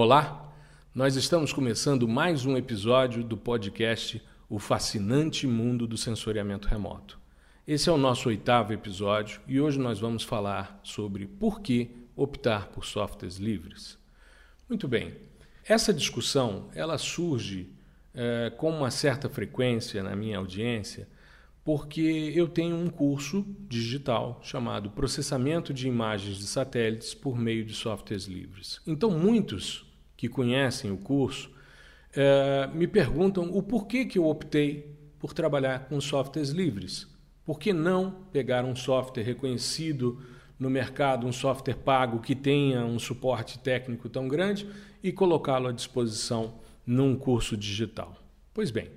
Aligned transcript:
Olá, 0.00 0.54
nós 0.94 1.16
estamos 1.16 1.52
começando 1.52 2.06
mais 2.06 2.46
um 2.46 2.56
episódio 2.56 3.24
do 3.24 3.36
podcast 3.36 4.22
O 4.48 4.60
Fascinante 4.60 5.44
Mundo 5.44 5.88
do 5.88 5.96
Sensoriamento 5.96 6.68
Remoto. 6.68 7.18
Esse 7.66 7.88
é 7.88 7.92
o 7.92 7.98
nosso 7.98 8.28
oitavo 8.28 8.72
episódio 8.72 9.40
e 9.48 9.60
hoje 9.60 9.76
nós 9.76 9.98
vamos 9.98 10.22
falar 10.22 10.78
sobre 10.84 11.26
por 11.26 11.60
que 11.60 11.90
optar 12.14 12.68
por 12.68 12.84
softwares 12.84 13.38
livres. 13.38 13.98
Muito 14.68 14.86
bem, 14.86 15.16
essa 15.66 15.92
discussão 15.92 16.68
ela 16.76 16.96
surge 16.96 17.68
é, 18.14 18.52
com 18.56 18.70
uma 18.70 18.92
certa 18.92 19.28
frequência 19.28 20.00
na 20.00 20.14
minha 20.14 20.38
audiência 20.38 21.08
porque 21.64 22.32
eu 22.36 22.46
tenho 22.46 22.76
um 22.76 22.88
curso 22.88 23.44
digital 23.68 24.38
chamado 24.44 24.90
Processamento 24.90 25.74
de 25.74 25.88
Imagens 25.88 26.38
de 26.38 26.46
Satélites 26.46 27.14
por 27.14 27.36
meio 27.36 27.64
de 27.64 27.74
softwares 27.74 28.26
livres. 28.26 28.80
Então, 28.86 29.10
muitos 29.10 29.87
que 30.18 30.28
conhecem 30.28 30.90
o 30.90 30.96
curso 30.98 31.48
é, 32.12 32.68
me 32.74 32.88
perguntam 32.88 33.44
o 33.56 33.62
porquê 33.62 34.04
que 34.04 34.18
eu 34.18 34.26
optei 34.26 34.94
por 35.18 35.32
trabalhar 35.32 35.86
com 35.88 36.00
softwares 36.00 36.50
livres. 36.50 37.06
Por 37.44 37.58
que 37.58 37.72
não 37.72 38.10
pegar 38.32 38.64
um 38.64 38.74
software 38.74 39.22
reconhecido 39.22 40.20
no 40.58 40.68
mercado, 40.68 41.24
um 41.24 41.32
software 41.32 41.76
pago 41.76 42.18
que 42.18 42.34
tenha 42.34 42.84
um 42.84 42.98
suporte 42.98 43.60
técnico 43.60 44.08
tão 44.08 44.26
grande 44.26 44.68
e 45.02 45.12
colocá-lo 45.12 45.68
à 45.68 45.72
disposição 45.72 46.54
num 46.84 47.16
curso 47.16 47.56
digital? 47.56 48.16
Pois 48.52 48.72
bem, 48.72 48.90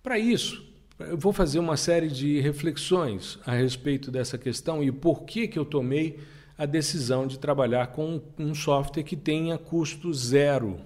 para 0.00 0.20
isso 0.20 0.64
eu 1.00 1.18
vou 1.18 1.32
fazer 1.32 1.58
uma 1.58 1.76
série 1.76 2.08
de 2.08 2.40
reflexões 2.40 3.40
a 3.44 3.52
respeito 3.52 4.08
dessa 4.08 4.38
questão 4.38 4.84
e 4.84 4.92
por 4.92 5.24
que, 5.24 5.48
que 5.48 5.58
eu 5.58 5.64
tomei 5.64 6.20
a 6.60 6.66
decisão 6.66 7.26
de 7.26 7.38
trabalhar 7.38 7.86
com 7.86 8.20
um 8.38 8.54
software 8.54 9.02
que 9.02 9.16
tenha 9.16 9.56
custo 9.56 10.12
zero 10.12 10.78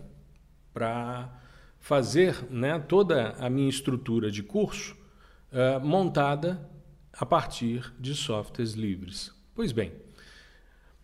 para 0.72 1.36
fazer 1.80 2.46
né, 2.48 2.78
toda 2.78 3.30
a 3.40 3.50
minha 3.50 3.68
estrutura 3.68 4.30
de 4.30 4.40
curso 4.40 4.96
uh, 5.50 5.84
montada 5.84 6.70
a 7.12 7.26
partir 7.26 7.92
de 7.98 8.14
softwares 8.14 8.74
livres. 8.74 9.34
Pois 9.52 9.72
bem, 9.72 9.90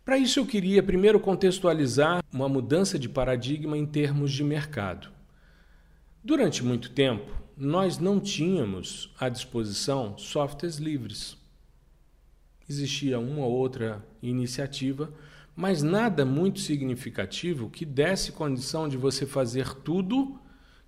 para 0.05 0.17
isso 0.17 0.39
eu 0.39 0.47
queria 0.47 0.84
primeiro 0.84 1.19
contextualizar 1.19 2.23
uma 2.33 2.48
mudança 2.48 2.97
de 2.97 3.08
paradigma 3.08 3.77
em 3.77 3.84
termos 3.84 4.30
de 4.30 4.45
mercado. 4.45 5.11
Durante 6.23 6.62
muito 6.62 6.91
tempo, 6.92 7.28
nós 7.56 7.98
não 7.98 8.20
tínhamos 8.20 9.12
à 9.19 9.28
disposição 9.28 10.17
softwares 10.17 10.77
livres. 10.77 11.36
Existia 12.69 13.19
uma 13.19 13.45
ou 13.45 13.50
outra 13.50 14.08
iniciativa, 14.23 15.13
mas 15.55 15.83
nada 15.83 16.25
muito 16.25 16.61
significativo 16.61 17.69
que 17.69 17.85
desse 17.85 18.33
condição 18.33 18.89
de 18.89 18.97
você 18.97 19.27
fazer 19.27 19.75
tudo 19.75 20.39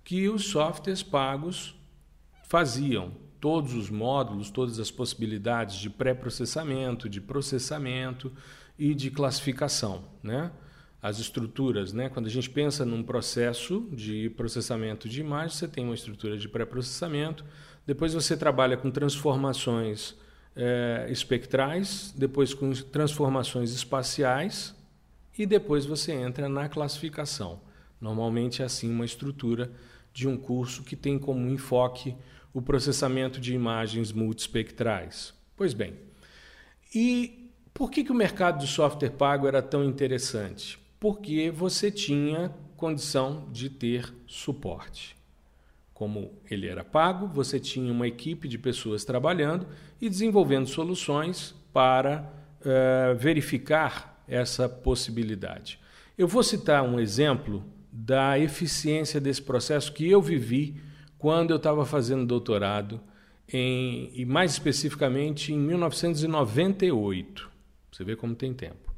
que 0.03 0.27
os 0.29 0.47
softwares 0.47 1.03
pagos 1.03 1.75
faziam. 2.45 3.11
Todos 3.39 3.73
os 3.73 3.89
módulos, 3.89 4.49
todas 4.49 4.79
as 4.79 4.89
possibilidades 4.89 5.75
de 5.75 5.89
pré-processamento, 5.89 7.09
de 7.09 7.19
processamento 7.19 8.31
e 8.79 8.95
de 8.95 9.11
classificação. 9.11 10.05
Né? 10.23 10.49
as 11.03 11.19
estruturas, 11.19 11.91
né? 11.91 12.07
Quando 12.07 12.27
a 12.27 12.29
gente 12.29 12.49
pensa 12.49 12.85
num 12.85 13.03
processo 13.03 13.85
de 13.91 14.29
processamento 14.29 15.09
de 15.09 15.19
imagem, 15.19 15.49
você 15.49 15.67
tem 15.67 15.83
uma 15.83 15.93
estrutura 15.93 16.37
de 16.37 16.47
pré-processamento, 16.47 17.43
depois 17.85 18.13
você 18.13 18.37
trabalha 18.37 18.77
com 18.77 18.89
transformações 18.89 20.15
é, 20.55 21.07
espectrais, 21.09 22.13
depois 22.15 22.53
com 22.53 22.71
transformações 22.71 23.71
espaciais 23.71 24.75
e 25.37 25.45
depois 25.45 25.85
você 25.85 26.11
entra 26.11 26.47
na 26.47 26.69
classificação. 26.69 27.59
Normalmente 27.99 28.61
é 28.61 28.65
assim 28.65 28.91
uma 28.91 29.05
estrutura 29.05 29.71
de 30.13 30.27
um 30.27 30.37
curso 30.37 30.83
que 30.83 30.95
tem 30.95 31.17
como 31.17 31.49
enfoque 31.49 32.15
o 32.53 32.61
processamento 32.61 33.39
de 33.39 33.53
imagens 33.53 34.11
multispectrais. 34.11 35.33
Pois 35.55 35.73
bem, 35.73 35.95
e 36.93 37.49
por 37.73 37.89
que, 37.89 38.03
que 38.03 38.11
o 38.11 38.15
mercado 38.15 38.59
de 38.59 38.67
software 38.67 39.09
pago 39.09 39.47
era 39.47 39.61
tão 39.61 39.83
interessante? 39.83 40.83
porque 41.03 41.51
você 41.51 41.91
tinha 41.91 42.49
condição 42.77 43.49
de 43.51 43.69
ter 43.69 44.13
suporte. 44.25 45.17
Como 46.03 46.33
ele 46.51 46.67
era 46.67 46.83
pago, 46.83 47.27
você 47.27 47.57
tinha 47.57 47.89
uma 47.89 48.05
equipe 48.05 48.45
de 48.49 48.57
pessoas 48.57 49.05
trabalhando 49.05 49.65
e 50.01 50.09
desenvolvendo 50.09 50.67
soluções 50.67 51.55
para 51.71 52.29
uh, 52.59 53.15
verificar 53.15 54.21
essa 54.27 54.67
possibilidade. 54.67 55.79
Eu 56.17 56.27
vou 56.27 56.43
citar 56.43 56.83
um 56.83 56.99
exemplo 56.99 57.63
da 57.89 58.37
eficiência 58.37 59.21
desse 59.21 59.41
processo 59.41 59.93
que 59.93 60.05
eu 60.11 60.21
vivi 60.21 60.75
quando 61.17 61.51
eu 61.51 61.55
estava 61.57 61.85
fazendo 61.85 62.25
doutorado, 62.25 62.99
em, 63.47 64.11
e 64.13 64.25
mais 64.25 64.51
especificamente 64.51 65.53
em 65.53 65.57
1998. 65.57 67.49
Você 67.89 68.03
vê 68.03 68.17
como 68.17 68.35
tem 68.35 68.53
tempo. 68.53 68.93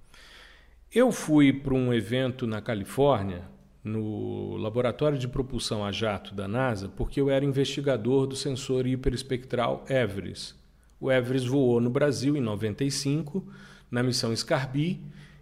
Eu 0.91 1.11
fui 1.11 1.53
para 1.53 1.75
um 1.75 1.94
evento 1.94 2.47
na 2.47 2.61
Califórnia, 2.61 3.44
no 3.85 4.57
Laboratório 4.57 5.16
de 5.16 5.28
Propulsão 5.28 5.85
a 5.85 5.91
Jato 5.91 6.34
da 6.34 6.47
NASA, 6.47 6.90
porque 6.90 7.22
eu 7.22 7.29
era 7.29 7.46
investigador 7.46 8.25
do 8.25 8.35
sensor 8.35 8.88
hiperespectral 8.88 9.85
EVERES. 9.88 10.56
O 11.00 11.12
EVERES 11.12 11.46
voou 11.46 11.79
no 11.79 11.91
Brasil 11.91 12.35
em 12.35 12.41
95, 12.41 13.47
na 13.91 14.01
missão 14.01 14.35
Scarby, 14.35 15.00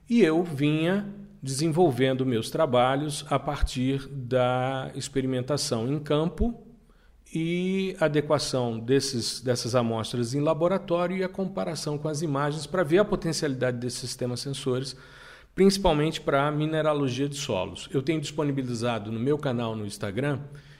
e 0.09 0.21
eu 0.21 0.43
vinha 0.43 1.07
desenvolvendo 1.41 2.25
meus 2.25 2.49
trabalhos 2.49 3.25
a 3.29 3.39
partir 3.39 4.07
da 4.09 4.91
experimentação 4.93 5.87
em 5.87 5.97
campo 5.97 6.61
e 7.33 7.95
adequação 7.99 8.77
desses, 8.77 9.39
dessas 9.39 9.73
amostras 9.73 10.33
em 10.33 10.41
laboratório 10.41 11.15
e 11.15 11.23
a 11.23 11.29
comparação 11.29 11.97
com 11.97 12.09
as 12.09 12.21
imagens 12.21 12.67
para 12.67 12.83
ver 12.83 12.99
a 12.99 13.05
potencialidade 13.05 13.77
desses 13.77 13.99
sistemas 13.99 14.41
sensores 14.41 14.97
principalmente 15.55 16.19
para 16.19 16.51
mineralogia 16.51 17.29
de 17.29 17.35
solos. 17.35 17.87
Eu 17.91 18.01
tenho 18.01 18.19
disponibilizado 18.19 19.11
no 19.11 19.19
meu 19.19 19.37
canal 19.37 19.75
no 19.75 19.85
Instagram 19.85 20.39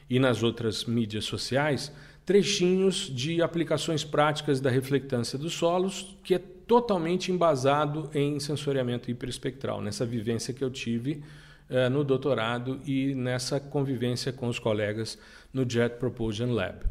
e 0.09 0.19
nas 0.19 0.44
outras 0.44 0.85
mídias 0.85 1.25
sociais 1.25 1.91
trechinhos 2.25 3.11
de 3.13 3.41
aplicações 3.41 4.03
práticas 4.03 4.61
da 4.61 4.69
reflectância 4.69 5.38
dos 5.38 5.53
solos, 5.53 6.17
que 6.23 6.34
é 6.34 6.39
totalmente 6.39 7.31
embasado 7.31 8.09
em 8.13 8.39
sensoriamento 8.39 9.11
hiperespectral, 9.11 9.81
nessa 9.81 10.06
vivência 10.06 10.53
que 10.53 10.63
eu 10.63 10.72
tive 10.72 11.22
eh, 11.69 11.90
no 11.90 12.03
doutorado 12.03 12.79
e 12.85 13.13
nessa 13.13 13.59
convivência 13.59 14.31
com 14.31 14.47
os 14.47 14.57
colegas 14.57 15.17
no 15.53 15.69
Jet 15.69 15.97
Propulsion 15.97 16.53
Lab. 16.53 16.85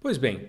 Pois 0.00 0.16
bem, 0.16 0.48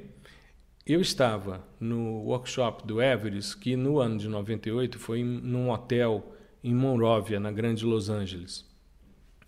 eu 0.86 1.02
estava 1.02 1.66
no 1.80 2.24
workshop 2.24 2.88
do 2.88 3.02
Everest, 3.02 3.58
que 3.58 3.75
no 3.75 4.00
ano 4.00 4.18
de 4.18 4.30
98 4.30 4.98
foi 4.98 5.24
num 5.24 5.69
hotel 5.69 6.34
em 6.64 6.74
Monrovia, 6.74 7.40
na 7.40 7.52
Grande 7.52 7.86
Los 7.86 8.10
Angeles. 8.10 8.66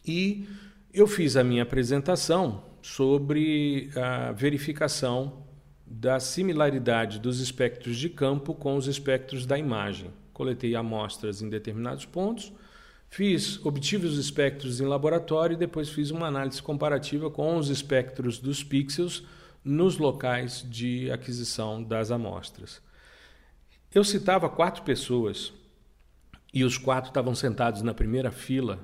E 0.06 0.47
eu 0.94 1.07
fiz 1.07 1.35
a 1.35 1.44
minha 1.44 1.63
apresentação 1.63 2.63
sobre 2.81 3.90
a 3.96 4.31
verificação 4.31 5.44
da 5.85 6.19
similaridade 6.19 7.19
dos 7.19 7.40
espectros 7.40 7.97
de 7.97 8.09
campo 8.09 8.53
com 8.53 8.75
os 8.75 8.88
espectros 8.88 9.46
da 9.46 9.57
imagem. 9.57 10.12
Coletei 10.34 10.75
amostras 10.75 11.41
em 11.41 11.50
determinados 11.50 12.06
pontos, 12.06 12.51
fiz, 13.09 13.63
obtive 13.66 14.07
os 14.07 14.18
espectros 14.18 14.81
em 14.81 14.85
laboratório 14.85 15.53
e 15.53 15.57
depois 15.57 15.90
fiz 15.90 16.09
uma 16.09 16.28
análise 16.28 16.62
comparativa 16.62 17.30
com 17.30 17.56
os 17.57 17.69
espectros 17.69 18.40
dos 18.40 18.63
pixels 18.63 19.24
nos 19.63 19.97
locais 19.97 20.66
de 20.68 21.09
aquisição 21.12 21.81
das 21.81 22.12
amostras. 22.12 22.81
Eu 23.94 24.03
citava 24.03 24.50
quatro 24.50 24.84
pessoas 24.84 25.53
e 26.53 26.63
os 26.63 26.77
quatro 26.77 27.09
estavam 27.09 27.33
sentados 27.33 27.81
na 27.81 27.93
primeira 27.93 28.31
fila. 28.31 28.79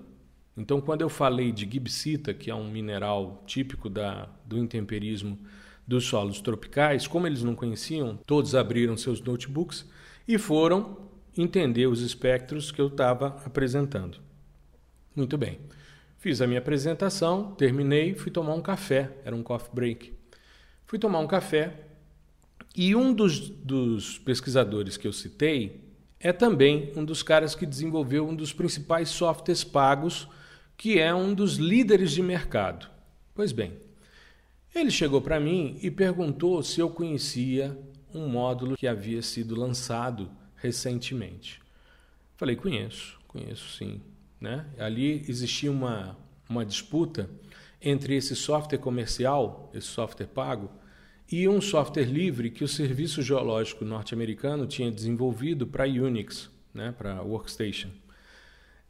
Então, 0.57 0.81
quando 0.81 1.01
eu 1.01 1.09
falei 1.09 1.51
de 1.51 1.69
gibsita, 1.71 2.33
que 2.33 2.49
é 2.49 2.55
um 2.55 2.69
mineral 2.69 3.43
típico 3.45 3.89
da, 3.89 4.27
do 4.45 4.57
intemperismo 4.57 5.37
dos 5.87 6.05
solos 6.05 6.41
tropicais, 6.41 7.07
como 7.07 7.27
eles 7.27 7.43
não 7.43 7.55
conheciam, 7.55 8.17
todos 8.25 8.55
abriram 8.55 8.97
seus 8.97 9.21
notebooks 9.21 9.87
e 10.27 10.37
foram 10.37 10.97
entender 11.37 11.87
os 11.87 12.01
espectros 12.01 12.71
que 12.71 12.81
eu 12.81 12.87
estava 12.87 13.27
apresentando. 13.45 14.17
Muito 15.15 15.37
bem. 15.37 15.59
Fiz 16.17 16.41
a 16.41 16.47
minha 16.47 16.59
apresentação, 16.59 17.53
terminei, 17.53 18.13
fui 18.13 18.31
tomar 18.31 18.53
um 18.53 18.61
café, 18.61 19.11
era 19.23 19.35
um 19.35 19.41
coffee 19.41 19.73
break. 19.73 20.13
Fui 20.85 20.99
tomar 20.99 21.19
um 21.19 21.27
café 21.27 21.85
e 22.75 22.95
um 22.95 23.13
dos, 23.13 23.49
dos 23.49 24.17
pesquisadores 24.17 24.97
que 24.97 25.07
eu 25.07 25.13
citei 25.13 25.88
é 26.19 26.33
também 26.33 26.91
um 26.95 27.05
dos 27.05 27.23
caras 27.23 27.55
que 27.55 27.65
desenvolveu 27.65 28.27
um 28.27 28.35
dos 28.35 28.51
principais 28.51 29.09
softwares 29.09 29.63
pagos, 29.63 30.27
que 30.77 30.99
é 30.99 31.13
um 31.13 31.33
dos 31.33 31.55
líderes 31.55 32.11
de 32.11 32.21
mercado. 32.21 32.89
Pois 33.33 33.51
bem, 33.51 33.73
ele 34.75 34.91
chegou 34.91 35.21
para 35.21 35.39
mim 35.39 35.77
e 35.81 35.89
perguntou 35.89 36.61
se 36.61 36.79
eu 36.79 36.89
conhecia 36.89 37.77
um 38.13 38.27
módulo 38.27 38.75
que 38.75 38.87
havia 38.87 39.21
sido 39.21 39.55
lançado 39.55 40.29
recentemente. 40.55 41.61
Falei, 42.35 42.55
conheço, 42.55 43.17
conheço 43.27 43.77
sim. 43.77 44.01
Né? 44.39 44.65
Ali 44.77 45.23
existia 45.27 45.71
uma, 45.71 46.17
uma 46.49 46.65
disputa 46.65 47.29
entre 47.81 48.15
esse 48.15 48.35
software 48.35 48.77
comercial, 48.77 49.69
esse 49.73 49.87
software 49.87 50.27
pago, 50.27 50.69
e 51.31 51.47
um 51.47 51.61
software 51.61 52.05
livre 52.05 52.49
que 52.49 52.63
o 52.63 52.67
Serviço 52.67 53.21
Geológico 53.21 53.85
norte-americano 53.85 54.65
tinha 54.65 54.91
desenvolvido 54.91 55.67
para 55.67 55.85
Unix, 55.85 56.49
né, 56.73 56.93
para 56.97 57.21
Workstation. 57.21 57.89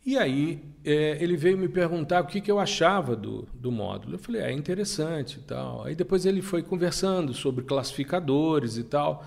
E 0.05 0.17
aí 0.17 0.63
é, 0.83 1.21
ele 1.21 1.35
veio 1.35 1.57
me 1.57 1.67
perguntar 1.67 2.21
o 2.21 2.27
que, 2.27 2.39
que 2.39 2.49
eu 2.49 2.59
achava 2.59 3.15
do, 3.15 3.47
do 3.53 3.71
módulo. 3.71 4.15
Eu 4.15 4.19
falei, 4.19 4.41
é 4.41 4.51
interessante 4.51 5.39
e 5.39 5.41
tal. 5.41 5.83
Aí 5.83 5.93
depois 5.93 6.25
ele 6.25 6.41
foi 6.41 6.63
conversando 6.63 7.33
sobre 7.33 7.65
classificadores 7.65 8.77
e 8.77 8.83
tal. 8.83 9.25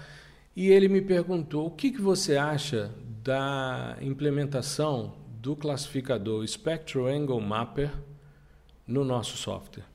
E 0.56 0.70
ele 0.70 0.88
me 0.88 1.03
perguntou 1.03 1.67
o 1.67 1.70
que, 1.70 1.91
que 1.91 2.00
você 2.00 2.37
acha 2.37 2.91
da 3.23 3.97
implementação 4.00 5.15
do 5.41 5.55
classificador 5.55 6.47
Spectral 6.47 7.06
Angle 7.06 7.41
Mapper 7.41 7.91
no 8.87 9.05
nosso 9.05 9.37
software. 9.37 9.92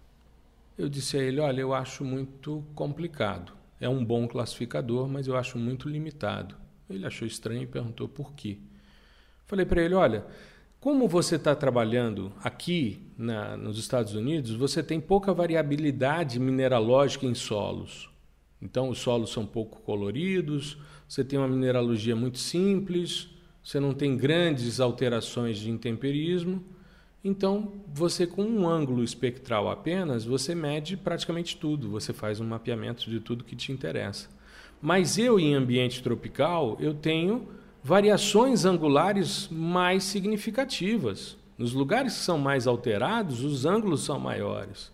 Eu 0.77 0.87
disse 0.87 1.17
a 1.17 1.21
ele: 1.21 1.39
Olha, 1.39 1.61
eu 1.61 1.73
acho 1.73 2.03
muito 2.03 2.63
complicado. 2.75 3.53
É 3.79 3.89
um 3.89 4.03
bom 4.03 4.27
classificador, 4.27 5.07
mas 5.07 5.27
eu 5.27 5.35
acho 5.35 5.57
muito 5.57 5.89
limitado. 5.89 6.55
Ele 6.89 7.05
achou 7.05 7.27
estranho 7.27 7.63
e 7.63 7.67
perguntou 7.67 8.07
por 8.07 8.33
quê. 8.33 8.59
Falei 9.45 9.65
para 9.65 9.81
ele: 9.81 9.95
Olha, 9.95 10.25
como 10.79 11.07
você 11.07 11.35
está 11.35 11.55
trabalhando 11.55 12.31
aqui 12.43 13.01
na, 13.17 13.57
nos 13.57 13.79
Estados 13.79 14.13
Unidos, 14.13 14.51
você 14.51 14.83
tem 14.83 15.01
pouca 15.01 15.33
variabilidade 15.33 16.39
mineralógica 16.39 17.25
em 17.25 17.33
solos. 17.33 18.09
Então, 18.61 18.89
os 18.89 18.99
solos 18.99 19.31
são 19.31 19.45
pouco 19.45 19.81
coloridos, 19.81 20.77
você 21.07 21.23
tem 21.23 21.37
uma 21.37 21.47
mineralogia 21.47 22.15
muito 22.15 22.37
simples, 22.37 23.29
você 23.63 23.79
não 23.79 23.93
tem 23.93 24.15
grandes 24.15 24.79
alterações 24.79 25.57
de 25.57 25.69
intemperismo. 25.69 26.63
Então, 27.27 27.73
você 27.93 28.25
com 28.25 28.41
um 28.41 28.65
ângulo 28.65 29.03
espectral 29.03 29.69
apenas, 29.69 30.23
você 30.23 30.55
mede 30.55 30.95
praticamente 30.95 31.57
tudo, 31.57 31.89
você 31.89 32.13
faz 32.13 32.39
um 32.39 32.47
mapeamento 32.47 33.09
de 33.09 33.19
tudo 33.19 33.43
que 33.43 33.53
te 33.53 33.69
interessa. 33.69 34.29
Mas 34.81 35.17
eu 35.17 35.37
em 35.37 35.53
ambiente 35.53 36.01
tropical, 36.01 36.77
eu 36.79 36.93
tenho 36.93 37.49
variações 37.83 38.63
angulares 38.63 39.49
mais 39.51 40.05
significativas. 40.05 41.35
Nos 41.57 41.73
lugares 41.73 42.13
que 42.13 42.21
são 42.21 42.37
mais 42.37 42.65
alterados, 42.65 43.43
os 43.43 43.65
ângulos 43.65 44.05
são 44.05 44.17
maiores. 44.17 44.89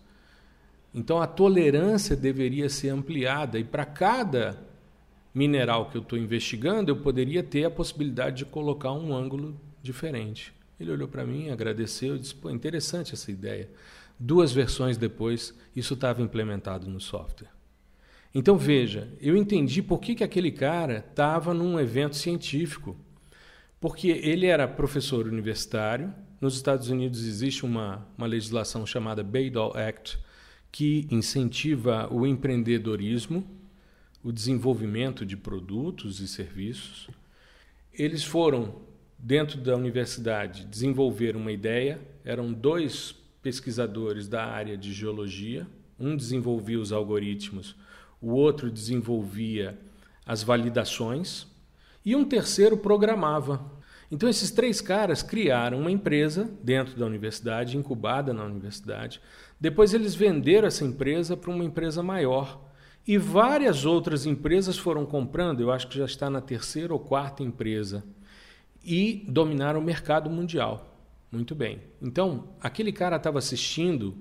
Então 0.92 1.22
a 1.22 1.28
tolerância 1.28 2.16
deveria 2.16 2.68
ser 2.68 2.88
ampliada 2.88 3.60
e 3.60 3.62
para 3.62 3.84
cada 3.84 4.58
mineral 5.32 5.88
que 5.88 5.96
eu 5.96 6.02
estou 6.02 6.18
investigando, 6.18 6.90
eu 6.90 6.96
poderia 6.96 7.44
ter 7.44 7.64
a 7.64 7.70
possibilidade 7.70 8.38
de 8.38 8.44
colocar 8.44 8.90
um 8.90 9.14
ângulo 9.14 9.54
diferente. 9.80 10.53
Ele 10.78 10.90
olhou 10.90 11.08
para 11.08 11.24
mim, 11.24 11.50
agradeceu 11.50 12.16
e 12.16 12.18
disse: 12.18 12.34
Pô, 12.34 12.50
interessante 12.50 13.14
essa 13.14 13.30
ideia. 13.30 13.70
Duas 14.18 14.52
versões 14.52 14.96
depois, 14.96 15.54
isso 15.74 15.94
estava 15.94 16.22
implementado 16.22 16.88
no 16.88 17.00
software. 17.00 17.50
Então 18.34 18.58
veja, 18.58 19.12
eu 19.20 19.36
entendi 19.36 19.80
por 19.80 20.00
que, 20.00 20.14
que 20.14 20.24
aquele 20.24 20.50
cara 20.50 21.04
estava 21.08 21.54
num 21.54 21.78
evento 21.78 22.16
científico. 22.16 22.96
Porque 23.80 24.08
ele 24.08 24.46
era 24.46 24.66
professor 24.66 25.26
universitário. 25.26 26.12
Nos 26.40 26.56
Estados 26.56 26.88
Unidos 26.88 27.24
existe 27.26 27.64
uma, 27.64 28.06
uma 28.16 28.26
legislação 28.26 28.86
chamada 28.86 29.22
Bayh-Dole 29.22 29.78
Act, 29.78 30.18
que 30.72 31.06
incentiva 31.10 32.08
o 32.12 32.26
empreendedorismo, 32.26 33.46
o 34.22 34.32
desenvolvimento 34.32 35.24
de 35.24 35.36
produtos 35.36 36.18
e 36.20 36.26
serviços. 36.26 37.08
Eles 37.92 38.24
foram 38.24 38.74
dentro 39.24 39.58
da 39.58 39.74
universidade, 39.74 40.66
desenvolver 40.66 41.34
uma 41.34 41.50
ideia. 41.50 41.98
Eram 42.26 42.52
dois 42.52 43.14
pesquisadores 43.42 44.28
da 44.28 44.44
área 44.44 44.76
de 44.76 44.92
geologia. 44.92 45.66
Um 45.98 46.14
desenvolvia 46.14 46.78
os 46.78 46.92
algoritmos, 46.92 47.74
o 48.20 48.32
outro 48.32 48.70
desenvolvia 48.70 49.78
as 50.26 50.42
validações 50.42 51.46
e 52.04 52.14
um 52.14 52.24
terceiro 52.24 52.76
programava. 52.76 53.72
Então, 54.10 54.28
esses 54.28 54.50
três 54.50 54.80
caras 54.80 55.22
criaram 55.22 55.80
uma 55.80 55.90
empresa 55.90 56.50
dentro 56.62 56.94
da 56.98 57.06
universidade, 57.06 57.78
incubada 57.78 58.34
na 58.34 58.44
universidade. 58.44 59.20
Depois, 59.58 59.94
eles 59.94 60.14
venderam 60.14 60.68
essa 60.68 60.84
empresa 60.84 61.36
para 61.36 61.50
uma 61.50 61.64
empresa 61.64 62.02
maior. 62.02 62.60
E 63.06 63.16
várias 63.16 63.86
outras 63.86 64.26
empresas 64.26 64.76
foram 64.76 65.06
comprando, 65.06 65.60
eu 65.60 65.70
acho 65.70 65.88
que 65.88 65.98
já 65.98 66.04
está 66.04 66.28
na 66.28 66.40
terceira 66.40 66.92
ou 66.92 66.98
quarta 66.98 67.42
empresa 67.42 68.04
e 68.84 69.24
dominar 69.28 69.76
o 69.76 69.82
mercado 69.82 70.28
mundial. 70.28 70.94
Muito 71.30 71.54
bem. 71.54 71.80
Então, 72.00 72.48
aquele 72.60 72.92
cara 72.92 73.16
estava 73.16 73.38
assistindo 73.38 74.16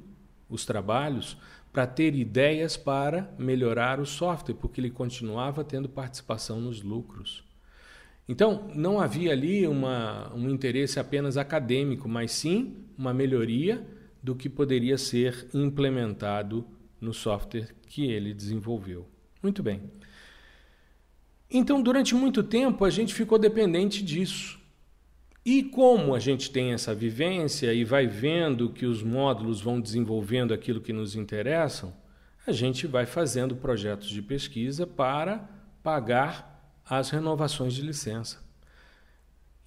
os 0.50 0.66
trabalhos 0.66 1.38
para 1.72 1.88
ter 1.88 2.16
ideias 2.16 2.78
para 2.78 3.34
melhorar 3.38 4.00
o 4.00 4.06
software, 4.06 4.56
porque 4.56 4.80
ele 4.80 4.92
continuava 4.92 5.64
tendo 5.64 5.90
participação 5.90 6.62
nos 6.62 6.82
lucros. 6.82 7.44
Então, 8.28 8.70
não 8.74 9.00
havia 9.00 9.32
ali 9.32 9.68
uma, 9.68 10.34
um 10.34 10.50
interesse 10.50 11.00
apenas 11.00 11.36
acadêmico, 11.36 12.08
mas 12.08 12.32
sim 12.32 12.78
uma 12.98 13.14
melhoria 13.14 13.86
do 14.22 14.36
que 14.36 14.48
poderia 14.48 14.98
ser 14.98 15.48
implementado 15.54 16.66
no 17.02 17.14
software 17.14 17.76
que 17.88 18.06
ele 18.06 18.34
desenvolveu. 18.34 19.06
Muito 19.42 19.62
bem. 19.62 19.82
Então, 21.54 21.84
durante 21.84 22.16
muito 22.16 22.42
tempo, 22.42 22.84
a 22.84 22.90
gente 22.90 23.14
ficou 23.14 23.38
dependente 23.38 24.04
disso. 24.04 24.60
E 25.46 25.62
como 25.62 26.16
a 26.16 26.20
gente 26.20 26.50
tem 26.50 26.74
essa 26.74 26.96
vivência 26.96 27.72
e 27.72 27.84
vai 27.84 28.08
vendo 28.08 28.72
que 28.72 28.88
os 28.88 29.04
módulos 29.04 29.62
vão 29.62 29.80
desenvolvendo 29.80 30.52
aquilo 30.52 30.82
que 30.82 30.92
nos 30.92 31.16
interessam, 31.16 31.94
a 32.48 32.52
gente 32.52 32.88
vai 32.88 33.06
fazendo 33.06 33.56
projetos 33.56 34.10
de 34.10 34.22
pesquisa 34.22 34.88
para 34.88 35.48
pagar 35.84 36.74
as 36.90 37.12
renovações 37.12 37.74
de 37.74 37.84
licença. 37.84 38.42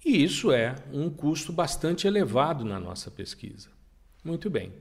E 0.03 0.23
isso 0.23 0.51
é 0.51 0.75
um 0.91 1.09
custo 1.09 1.53
bastante 1.53 2.05
elevado 2.05 2.65
na 2.65 2.79
nossa 2.79 3.09
pesquisa. 3.09 3.69
Muito 4.23 4.49
bem. 4.49 4.73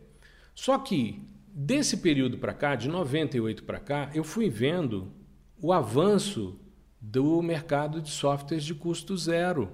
Só 0.54 0.78
que 0.78 1.22
desse 1.48 1.98
período 1.98 2.38
para 2.38 2.52
cá, 2.52 2.74
de 2.74 2.88
98 2.88 3.62
para 3.62 3.78
cá, 3.78 4.10
eu 4.14 4.24
fui 4.24 4.48
vendo 4.50 5.12
o 5.60 5.72
avanço 5.72 6.58
do 7.08 7.40
mercado 7.40 8.02
de 8.02 8.10
softwares 8.10 8.64
de 8.64 8.74
custo 8.74 9.16
zero. 9.16 9.70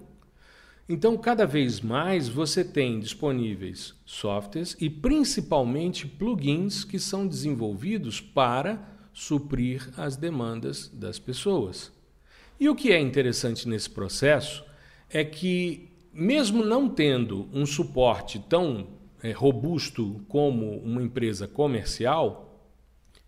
Então, 0.86 1.16
cada 1.16 1.46
vez 1.46 1.80
mais 1.80 2.28
você 2.28 2.62
tem 2.62 3.00
disponíveis 3.00 3.94
softwares 4.04 4.76
e 4.78 4.90
principalmente 4.90 6.06
plugins 6.06 6.84
que 6.84 6.98
são 6.98 7.26
desenvolvidos 7.26 8.20
para 8.20 8.78
suprir 9.14 9.88
as 9.96 10.16
demandas 10.16 10.88
das 10.88 11.18
pessoas. 11.18 11.90
E 12.60 12.68
o 12.68 12.74
que 12.74 12.92
é 12.92 13.00
interessante 13.00 13.66
nesse 13.66 13.88
processo 13.88 14.62
é 15.08 15.24
que, 15.24 15.88
mesmo 16.12 16.62
não 16.62 16.88
tendo 16.88 17.48
um 17.52 17.64
suporte 17.64 18.38
tão 18.38 18.88
é, 19.22 19.32
robusto 19.32 20.20
como 20.28 20.78
uma 20.80 21.02
empresa 21.02 21.48
comercial, 21.48 22.68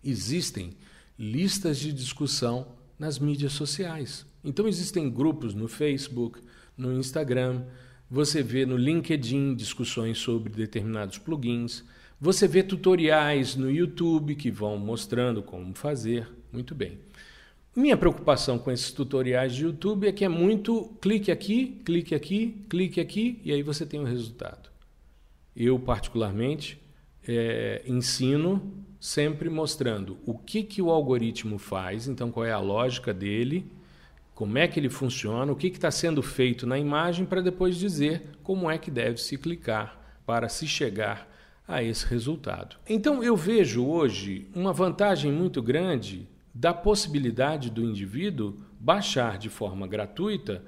existem 0.02 0.76
listas 1.19 1.78
de 1.78 1.90
discussão 1.90 2.74
nas 2.99 3.19
mídias 3.19 3.53
sociais. 3.53 4.27
Então, 4.43 4.69
existem 4.69 5.11
grupos 5.11 5.55
no 5.55 5.69
Facebook, 5.69 6.41
no 6.77 6.93
Instagram, 6.93 7.65
você 8.11 8.43
vê 8.43 8.67
no 8.67 8.77
LinkedIn 8.77 9.55
discussões 9.55 10.19
sobre 10.19 10.53
determinados 10.53 11.19
plugins, 11.19 11.83
você 12.21 12.47
vê 12.47 12.63
tutoriais 12.63 13.57
no 13.57 13.71
YouTube 13.71 14.35
que 14.35 14.51
vão 14.51 14.79
mostrando 14.79 15.43
como 15.43 15.75
fazer. 15.75 16.29
Muito 16.53 16.75
bem. 16.75 16.99
Minha 17.75 17.97
preocupação 17.97 18.57
com 18.57 18.71
esses 18.71 18.93
tutoriais 18.93 19.53
de 19.53 19.65
YouTube 19.65 20.07
é 20.07 20.13
que 20.13 20.25
é 20.25 20.29
muito 20.29 20.97
clique 21.01 21.33
aqui, 21.33 21.83
clique 21.85 22.15
aqui, 22.15 22.65
clique 22.69 23.01
aqui 23.01 23.41
e 23.45 23.53
aí 23.53 23.63
você 23.63 23.85
tem 23.85 23.99
o 23.99 24.05
resultado. 24.05 24.71
Eu, 25.57 25.79
particularmente, 25.79 26.81
é, 27.27 27.83
ensino 27.87 28.73
sempre 29.04 29.50
mostrando 29.50 30.16
o 30.25 30.32
que, 30.32 30.62
que 30.62 30.80
o 30.80 30.90
algoritmo 30.90 31.58
faz, 31.58 32.08
então 32.08 32.30
qual 32.30 32.46
é 32.46 32.52
a 32.52 32.58
lógica 32.58 33.12
dele, 33.12 33.70
como 34.34 34.56
é 34.56 34.66
que 34.66 34.80
ele 34.80 34.88
funciona, 34.88 35.52
o 35.52 35.54
que 35.54 35.66
está 35.66 35.90
sendo 35.90 36.23
feito 36.23 36.66
na 36.66 36.78
imagem, 36.78 37.26
para 37.26 37.42
depois 37.42 37.76
dizer 37.76 38.30
como 38.42 38.70
é 38.70 38.78
que 38.78 38.90
deve 38.90 39.18
se 39.18 39.37
clicar 39.37 40.00
para 40.25 40.49
se 40.49 40.66
chegar 40.66 41.30
a 41.68 41.82
esse 41.82 42.06
resultado. 42.06 42.76
Então 42.88 43.23
eu 43.23 43.37
vejo 43.37 43.84
hoje 43.84 44.49
uma 44.54 44.73
vantagem 44.73 45.30
muito 45.30 45.61
grande 45.61 46.26
da 46.54 46.73
possibilidade 46.73 47.68
do 47.68 47.84
indivíduo 47.84 48.56
baixar 48.80 49.37
de 49.37 49.50
forma 49.50 49.87
gratuita 49.87 50.64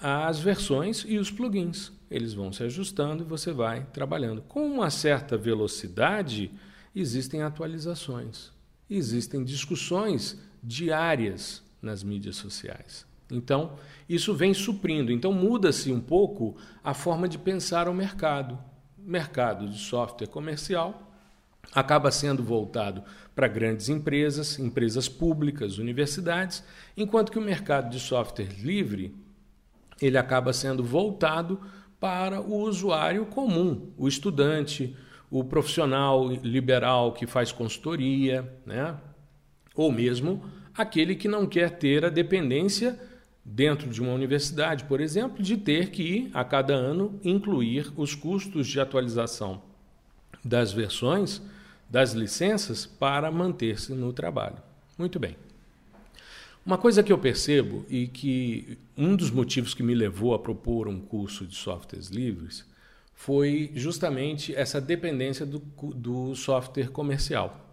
as 0.00 0.38
versões 0.38 1.04
e 1.04 1.18
os 1.18 1.32
plugins. 1.32 1.90
Eles 2.08 2.32
vão 2.32 2.52
se 2.52 2.62
ajustando 2.62 3.24
e 3.24 3.26
você 3.26 3.50
vai 3.50 3.84
trabalhando. 3.92 4.40
Com 4.42 4.64
uma 4.64 4.88
certa 4.88 5.36
velocidade, 5.36 6.52
existem 6.94 7.42
atualizações, 7.42 8.50
existem 8.88 9.44
discussões 9.44 10.38
diárias 10.62 11.62
nas 11.80 12.02
mídias 12.02 12.36
sociais. 12.36 13.06
Então, 13.30 13.72
isso 14.08 14.34
vem 14.34 14.52
suprindo. 14.52 15.10
Então, 15.10 15.32
muda-se 15.32 15.90
um 15.90 16.00
pouco 16.00 16.56
a 16.84 16.92
forma 16.92 17.26
de 17.26 17.38
pensar 17.38 17.88
o 17.88 17.94
mercado. 17.94 18.58
mercado 18.98 19.68
de 19.68 19.78
software 19.78 20.28
comercial 20.28 21.10
acaba 21.72 22.10
sendo 22.10 22.42
voltado 22.42 23.02
para 23.34 23.48
grandes 23.48 23.88
empresas, 23.88 24.58
empresas 24.58 25.08
públicas, 25.08 25.78
universidades, 25.78 26.62
enquanto 26.96 27.32
que 27.32 27.38
o 27.38 27.42
mercado 27.42 27.90
de 27.90 27.98
software 27.98 28.48
livre 28.60 29.14
ele 30.00 30.18
acaba 30.18 30.52
sendo 30.52 30.84
voltado 30.84 31.60
para 31.98 32.40
o 32.40 32.62
usuário 32.62 33.24
comum, 33.26 33.92
o 33.96 34.08
estudante, 34.08 34.96
o 35.32 35.42
profissional 35.42 36.30
liberal 36.30 37.12
que 37.12 37.26
faz 37.26 37.50
consultoria, 37.50 38.46
né? 38.66 38.94
ou 39.74 39.90
mesmo 39.90 40.44
aquele 40.76 41.14
que 41.14 41.26
não 41.26 41.46
quer 41.46 41.70
ter 41.70 42.04
a 42.04 42.10
dependência 42.10 43.00
dentro 43.42 43.88
de 43.88 44.02
uma 44.02 44.12
universidade, 44.12 44.84
por 44.84 45.00
exemplo, 45.00 45.42
de 45.42 45.56
ter 45.56 45.88
que, 45.88 46.30
a 46.34 46.44
cada 46.44 46.74
ano, 46.74 47.18
incluir 47.24 47.90
os 47.96 48.14
custos 48.14 48.66
de 48.66 48.78
atualização 48.78 49.62
das 50.44 50.70
versões 50.70 51.40
das 51.88 52.12
licenças 52.12 52.84
para 52.84 53.30
manter-se 53.30 53.94
no 53.94 54.12
trabalho. 54.12 54.58
Muito 54.98 55.18
bem. 55.18 55.34
Uma 56.64 56.76
coisa 56.76 57.02
que 57.02 57.12
eu 57.12 57.16
percebo 57.16 57.86
e 57.88 58.06
que 58.06 58.76
um 58.98 59.16
dos 59.16 59.30
motivos 59.30 59.72
que 59.72 59.82
me 59.82 59.94
levou 59.94 60.34
a 60.34 60.38
propor 60.38 60.88
um 60.88 61.00
curso 61.00 61.46
de 61.46 61.56
softwares 61.56 62.08
livres 62.08 62.70
foi 63.22 63.70
justamente 63.72 64.52
essa 64.52 64.80
dependência 64.80 65.46
do, 65.46 65.60
do 65.94 66.34
software 66.34 66.88
comercial. 66.88 67.70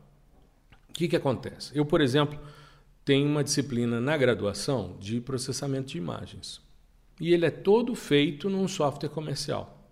O 0.87 0.93
que, 0.93 1.07
que 1.07 1.15
acontece? 1.15 1.71
Eu, 1.75 1.83
por 1.87 2.01
exemplo, 2.01 2.39
tenho 3.03 3.27
uma 3.27 3.43
disciplina 3.43 3.99
na 3.99 4.15
graduação 4.15 4.95
de 4.99 5.19
processamento 5.19 5.87
de 5.87 5.97
imagens. 5.97 6.61
E 7.19 7.33
ele 7.33 7.47
é 7.47 7.49
todo 7.49 7.95
feito 7.95 8.47
num 8.47 8.67
software 8.67 9.09
comercial. 9.09 9.89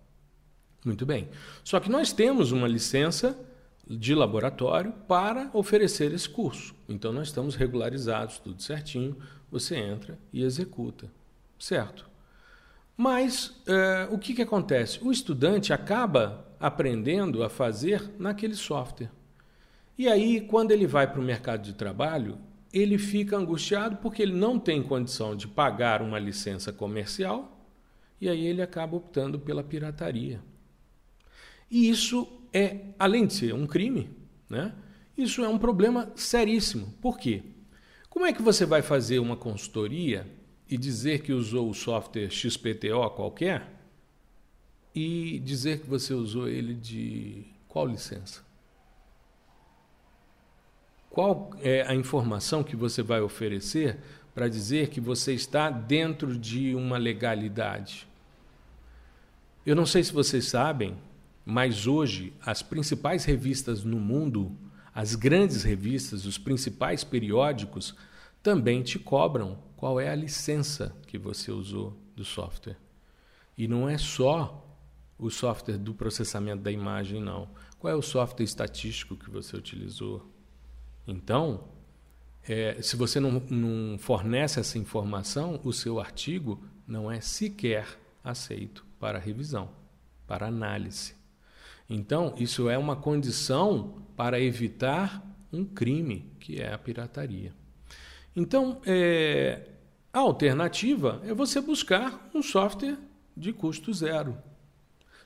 Muito 0.84 1.04
bem. 1.04 1.28
Só 1.64 1.80
que 1.80 1.90
nós 1.90 2.12
temos 2.12 2.52
uma 2.52 2.68
licença 2.68 3.36
de 3.84 4.14
laboratório 4.14 4.92
para 5.08 5.50
oferecer 5.52 6.12
esse 6.12 6.28
curso. 6.28 6.72
Então 6.88 7.12
nós 7.12 7.28
estamos 7.28 7.56
regularizados, 7.56 8.38
tudo 8.38 8.62
certinho, 8.62 9.16
você 9.50 9.74
entra 9.74 10.20
e 10.32 10.44
executa. 10.44 11.10
Certo. 11.58 12.08
Mas 12.98 13.54
é, 13.64 14.08
o 14.10 14.18
que, 14.18 14.34
que 14.34 14.42
acontece? 14.42 14.98
O 15.00 15.12
estudante 15.12 15.72
acaba 15.72 16.44
aprendendo 16.58 17.44
a 17.44 17.48
fazer 17.48 18.10
naquele 18.18 18.56
software. 18.56 19.12
E 19.96 20.08
aí, 20.08 20.40
quando 20.40 20.72
ele 20.72 20.84
vai 20.84 21.08
para 21.08 21.20
o 21.20 21.24
mercado 21.24 21.62
de 21.62 21.74
trabalho, 21.74 22.38
ele 22.72 22.98
fica 22.98 23.36
angustiado 23.36 23.98
porque 23.98 24.20
ele 24.20 24.34
não 24.34 24.58
tem 24.58 24.82
condição 24.82 25.36
de 25.36 25.46
pagar 25.46 26.02
uma 26.02 26.18
licença 26.18 26.72
comercial 26.72 27.64
e 28.20 28.28
aí 28.28 28.44
ele 28.44 28.60
acaba 28.60 28.96
optando 28.96 29.38
pela 29.38 29.62
pirataria. 29.62 30.40
E 31.70 31.88
isso 31.88 32.26
é, 32.52 32.78
além 32.98 33.28
de 33.28 33.34
ser 33.34 33.54
um 33.54 33.64
crime, 33.64 34.10
né? 34.50 34.74
Isso 35.16 35.44
é 35.44 35.48
um 35.48 35.58
problema 35.58 36.10
seríssimo. 36.16 36.92
Por 37.00 37.16
quê? 37.16 37.44
Como 38.10 38.26
é 38.26 38.32
que 38.32 38.42
você 38.42 38.66
vai 38.66 38.82
fazer 38.82 39.20
uma 39.20 39.36
consultoria 39.36 40.26
e 40.68 40.76
dizer 40.76 41.22
que 41.22 41.32
usou 41.32 41.70
o 41.70 41.74
software 41.74 42.30
XPTO 42.30 43.10
qualquer 43.10 43.66
e 44.94 45.38
dizer 45.40 45.80
que 45.80 45.86
você 45.86 46.12
usou 46.12 46.48
ele 46.48 46.74
de 46.74 47.44
qual 47.66 47.86
licença? 47.86 48.42
Qual 51.10 51.50
é 51.60 51.82
a 51.82 51.94
informação 51.94 52.62
que 52.62 52.76
você 52.76 53.02
vai 53.02 53.20
oferecer 53.20 53.98
para 54.34 54.48
dizer 54.48 54.88
que 54.88 55.00
você 55.00 55.32
está 55.32 55.70
dentro 55.70 56.36
de 56.36 56.74
uma 56.74 56.98
legalidade? 56.98 58.06
Eu 59.64 59.74
não 59.74 59.86
sei 59.86 60.02
se 60.04 60.12
vocês 60.12 60.46
sabem, 60.46 60.96
mas 61.44 61.86
hoje, 61.86 62.32
as 62.44 62.62
principais 62.62 63.24
revistas 63.24 63.84
no 63.84 63.98
mundo, 63.98 64.52
as 64.94 65.14
grandes 65.14 65.62
revistas, 65.62 66.24
os 66.24 66.38
principais 66.38 67.04
periódicos, 67.04 67.94
também 68.42 68.82
te 68.82 68.98
cobram 68.98 69.58
qual 69.78 70.00
é 70.00 70.10
a 70.10 70.14
licença 70.14 70.92
que 71.06 71.16
você 71.16 71.52
usou 71.52 71.96
do 72.16 72.24
software. 72.24 72.76
E 73.56 73.68
não 73.68 73.88
é 73.88 73.96
só 73.96 74.76
o 75.16 75.30
software 75.30 75.78
do 75.78 75.94
processamento 75.94 76.62
da 76.62 76.72
imagem, 76.72 77.22
não. 77.22 77.48
Qual 77.78 77.92
é 77.92 77.94
o 77.94 78.02
software 78.02 78.44
estatístico 78.44 79.16
que 79.16 79.30
você 79.30 79.56
utilizou? 79.56 80.28
Então, 81.06 81.68
é, 82.42 82.82
se 82.82 82.96
você 82.96 83.20
não, 83.20 83.30
não 83.48 83.96
fornece 83.98 84.58
essa 84.58 84.76
informação, 84.78 85.60
o 85.62 85.72
seu 85.72 86.00
artigo 86.00 86.60
não 86.84 87.10
é 87.10 87.20
sequer 87.20 87.86
aceito 88.22 88.84
para 88.98 89.16
revisão, 89.20 89.70
para 90.26 90.48
análise. 90.48 91.14
Então, 91.88 92.34
isso 92.36 92.68
é 92.68 92.76
uma 92.76 92.96
condição 92.96 94.02
para 94.16 94.40
evitar 94.40 95.24
um 95.52 95.64
crime, 95.64 96.32
que 96.40 96.60
é 96.60 96.72
a 96.72 96.78
pirataria. 96.78 97.54
Então, 98.38 98.80
é, 98.86 99.62
a 100.12 100.20
alternativa 100.20 101.20
é 101.24 101.34
você 101.34 101.60
buscar 101.60 102.30
um 102.32 102.40
software 102.40 102.96
de 103.36 103.52
custo 103.52 103.92
zero. 103.92 104.38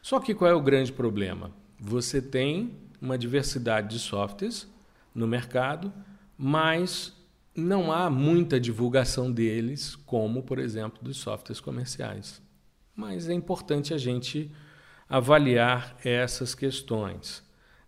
Só 0.00 0.18
que 0.18 0.34
qual 0.34 0.50
é 0.50 0.54
o 0.54 0.62
grande 0.62 0.90
problema? 0.90 1.50
Você 1.78 2.22
tem 2.22 2.74
uma 3.02 3.18
diversidade 3.18 3.90
de 3.90 3.98
softwares 3.98 4.66
no 5.14 5.26
mercado, 5.26 5.92
mas 6.38 7.14
não 7.54 7.92
há 7.92 8.08
muita 8.08 8.58
divulgação 8.58 9.30
deles, 9.30 9.94
como, 9.94 10.42
por 10.42 10.58
exemplo, 10.58 11.04
dos 11.04 11.18
softwares 11.18 11.60
comerciais. 11.60 12.40
Mas 12.96 13.28
é 13.28 13.34
importante 13.34 13.92
a 13.92 13.98
gente 13.98 14.50
avaliar 15.06 15.98
essas 16.02 16.54
questões, 16.54 17.42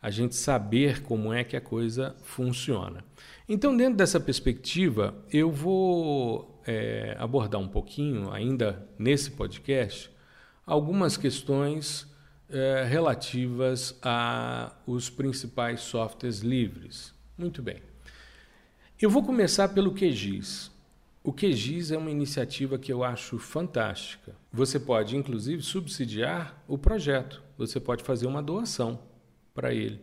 a 0.04 0.10
gente 0.10 0.36
saber 0.36 1.00
como 1.02 1.32
é 1.32 1.42
que 1.42 1.56
a 1.56 1.60
coisa 1.62 2.14
funciona. 2.22 3.02
Então, 3.48 3.74
dentro 3.74 3.96
dessa 3.96 4.20
perspectiva, 4.20 5.14
eu 5.32 5.50
vou 5.50 6.60
é, 6.66 7.16
abordar 7.18 7.58
um 7.58 7.66
pouquinho, 7.66 8.30
ainda 8.30 8.86
nesse 8.98 9.30
podcast, 9.30 10.10
algumas 10.66 11.16
questões 11.16 12.06
é, 12.50 12.84
relativas 12.84 13.98
aos 14.02 15.08
principais 15.08 15.80
softwares 15.80 16.40
livres. 16.40 17.14
Muito 17.38 17.62
bem. 17.62 17.80
Eu 19.00 19.08
vou 19.08 19.22
começar 19.22 19.68
pelo 19.68 19.94
QGIS. 19.94 20.70
O 21.22 21.32
QGIS 21.32 21.92
é 21.92 21.96
uma 21.96 22.10
iniciativa 22.10 22.76
que 22.78 22.92
eu 22.92 23.02
acho 23.02 23.38
fantástica. 23.38 24.36
Você 24.52 24.78
pode, 24.78 25.16
inclusive, 25.16 25.62
subsidiar 25.62 26.62
o 26.68 26.76
projeto. 26.76 27.42
Você 27.56 27.80
pode 27.80 28.04
fazer 28.04 28.26
uma 28.26 28.42
doação 28.42 29.13
para 29.54 29.72
ele. 29.72 30.00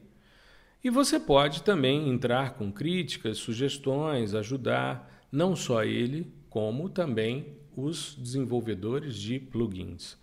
E 0.83 0.89
você 0.89 1.19
pode 1.19 1.61
também 1.61 2.09
entrar 2.09 2.55
com 2.55 2.71
críticas, 2.71 3.37
sugestões, 3.37 4.33
ajudar 4.33 5.27
não 5.31 5.55
só 5.55 5.83
ele, 5.83 6.33
como 6.49 6.89
também 6.89 7.57
os 7.75 8.15
desenvolvedores 8.15 9.15
de 9.15 9.39
plugins. 9.39 10.17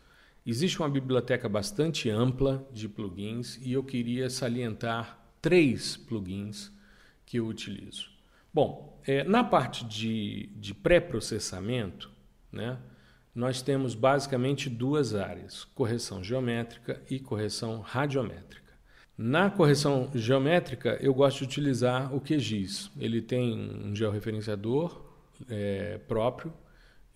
Existe 0.44 0.78
uma 0.80 0.88
biblioteca 0.88 1.49
bastante 1.49 2.11
ampla 2.11 2.66
de 2.73 2.88
plugins 2.88 3.58
e 3.62 3.73
eu 3.73 3.85
queria 3.85 4.28
salientar 4.30 5.18
três 5.40 5.97
plugins 5.97 6.73
que 7.25 7.38
eu 7.38 7.47
utilizo. 7.47 8.08
Bom, 8.52 9.00
é, 9.06 9.23
na 9.25 9.44
parte 9.44 9.85
de, 9.85 10.50
de 10.56 10.75
pré-processamento, 10.75 12.11
né, 12.50 12.78
nós 13.35 13.62
temos 13.62 13.94
basicamente 13.94 14.68
duas 14.68 15.14
áreas: 15.14 15.64
correção 15.64 16.25
geométrica 16.25 17.02
e 17.11 17.20
correção 17.20 17.80
radiométrica. 17.80 18.68
Na 19.19 19.51
correção 19.51 20.09
geométrica, 20.15 20.97
eu 21.01 21.13
gosto 21.13 21.39
de 21.39 21.45
utilizar 21.45 22.15
o 22.15 22.21
QGIS. 22.21 22.89
Ele 23.01 23.21
tem 23.21 23.53
um 23.85 23.93
georreferenciador 23.93 25.03
é, 25.51 25.99
próprio 26.07 26.53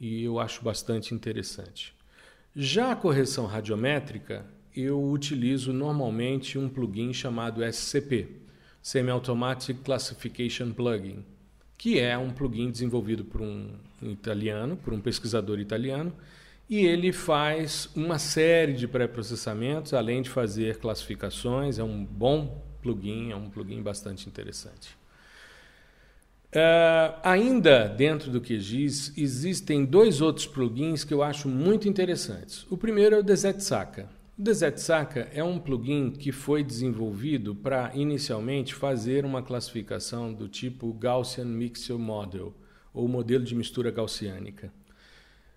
e 0.01 0.25
eu 0.25 0.41
acho 0.41 0.65
bastante 0.65 1.15
interessante. 1.15 1.95
Já 2.57 2.91
a 2.91 2.97
correção 2.97 3.47
radiométrica, 3.47 4.45
eu 4.75 5.01
utilizo 5.01 5.73
normalmente 5.73 6.59
um 6.59 6.69
plugin 6.69 7.13
chamado 7.13 7.63
SCP, 7.65 8.29
Semi-Automatic 8.83 9.79
Classification 9.85 10.73
Plugin, 10.73 11.25
que 11.79 12.01
é 12.01 12.19
um 12.19 12.31
plugin 12.33 12.69
desenvolvido 12.73 13.25
por 13.25 13.41
um 13.41 13.77
italiano, 14.03 14.77
por 14.77 14.93
um 14.93 15.01
pesquisador 15.01 15.61
italiano, 15.61 16.13
e 16.73 16.87
ele 16.87 17.13
faz 17.13 17.91
uma 17.95 18.19
série 18.19 18.73
de 18.73 18.89
pré-processamentos, 18.89 19.93
além 19.93 20.23
de 20.23 20.31
fazer 20.31 20.79
classificações. 20.79 21.79
É 21.79 21.85
um 21.85 22.03
bom 22.03 22.65
plugin, 22.81 23.31
é 23.31 23.37
um 23.37 23.51
plugin 23.51 23.83
bastante 23.83 24.27
interessante. 24.27 24.97
Uh, 26.49 27.13
ainda 27.23 27.89
dentro 27.89 28.31
do 28.31 28.41
QGIS, 28.41 29.13
existem 29.19 29.85
dois 29.85 30.23
outros 30.23 30.47
plugins 30.47 31.05
que 31.05 31.13
eu 31.13 31.23
acho 31.23 31.47
muito 31.47 31.87
interessantes. 31.87 32.67
O 32.71 32.79
primeiro 32.79 33.17
é 33.17 33.19
o 33.19 33.23
DZSACA. 33.23 34.09
O 34.39 34.43
DZSACA 34.43 35.29
é 35.31 35.45
um 35.45 35.59
plugin 35.59 36.11
que 36.11 36.33
foi 36.33 36.65
desenvolvido 36.65 37.55
para 37.55 37.91
inicialmente 37.95 38.75
fazer 38.75 39.27
uma 39.27 39.43
classificação 39.43 40.33
do 40.33 40.49
tipo 40.49 40.91
Gaussian 40.95 41.45
Mixture 41.45 41.99
Model, 41.99 42.55
ou 42.95 43.07
modelo 43.07 43.45
de 43.45 43.55
mistura 43.55 43.91
gaussiânica. 43.91 44.73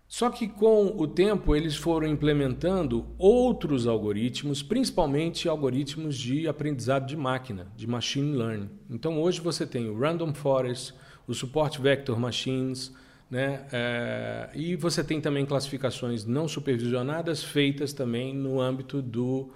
Só 0.07 0.29
que 0.29 0.47
com 0.47 0.93
o 0.97 1.07
tempo 1.07 1.55
eles 1.55 1.75
foram 1.75 2.07
implementando 2.07 3.07
outros 3.17 3.87
algoritmos, 3.87 4.61
principalmente 4.61 5.49
algoritmos 5.49 6.15
de 6.15 6.47
aprendizado 6.47 7.07
de 7.07 7.17
máquina, 7.17 7.67
de 7.75 7.87
machine 7.87 8.37
learning. 8.37 8.69
Então 8.89 9.19
hoje 9.19 9.41
você 9.41 9.65
tem 9.65 9.89
o 9.89 9.97
Random 9.97 10.33
Forest, 10.33 10.93
o 11.27 11.33
Support 11.33 11.79
Vector 11.79 12.19
Machines, 12.19 12.93
né? 13.29 13.65
É, 13.71 14.49
e 14.53 14.75
você 14.75 15.03
tem 15.03 15.19
também 15.19 15.45
classificações 15.45 16.25
não 16.25 16.47
supervisionadas 16.47 17.43
feitas 17.43 17.91
também 17.91 18.33
no 18.33 18.61
âmbito 18.61 19.01
do, 19.01 19.51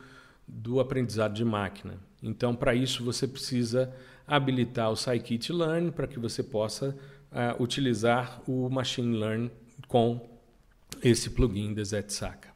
do 0.48 0.80
aprendizado 0.80 1.34
de 1.34 1.46
máquina. 1.46 1.94
Então, 2.22 2.56
para 2.56 2.76
isso, 2.76 3.04
você 3.04 3.28
precisa 3.28 3.94
habilitar 4.28 4.92
o 4.92 4.96
Scikit-Learn 4.96 5.92
para 5.92 6.08
que 6.08 6.20
você 6.20 6.44
possa 6.44 6.96
uh, 7.32 7.62
utilizar 7.62 8.42
o 8.48 8.70
Machine 8.70 9.18
Learn 9.18 9.52
com 9.88 10.29
esse 11.04 11.30
plugin 11.30 11.74
da 11.74 11.84
Zetsaka. 11.84 12.50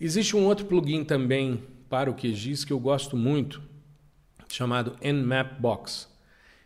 Existe 0.00 0.36
um 0.36 0.44
outro 0.44 0.66
plugin 0.66 1.04
também 1.04 1.62
para 1.88 2.10
o 2.10 2.14
QGIS 2.14 2.64
que 2.64 2.72
eu 2.72 2.78
gosto 2.78 3.16
muito, 3.16 3.62
chamado 4.48 4.96
Nmap 5.02 5.58
Box. 5.60 6.08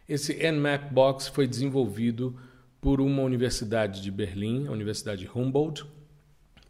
Esse 0.09 0.35
Nmap 0.50 0.92
Box 0.92 1.28
foi 1.28 1.47
desenvolvido 1.47 2.37
por 2.80 3.00
uma 3.00 3.23
universidade 3.23 4.02
de 4.02 4.11
Berlim, 4.11 4.66
a 4.66 4.73
Universidade 4.73 5.30
Humboldt, 5.32 5.85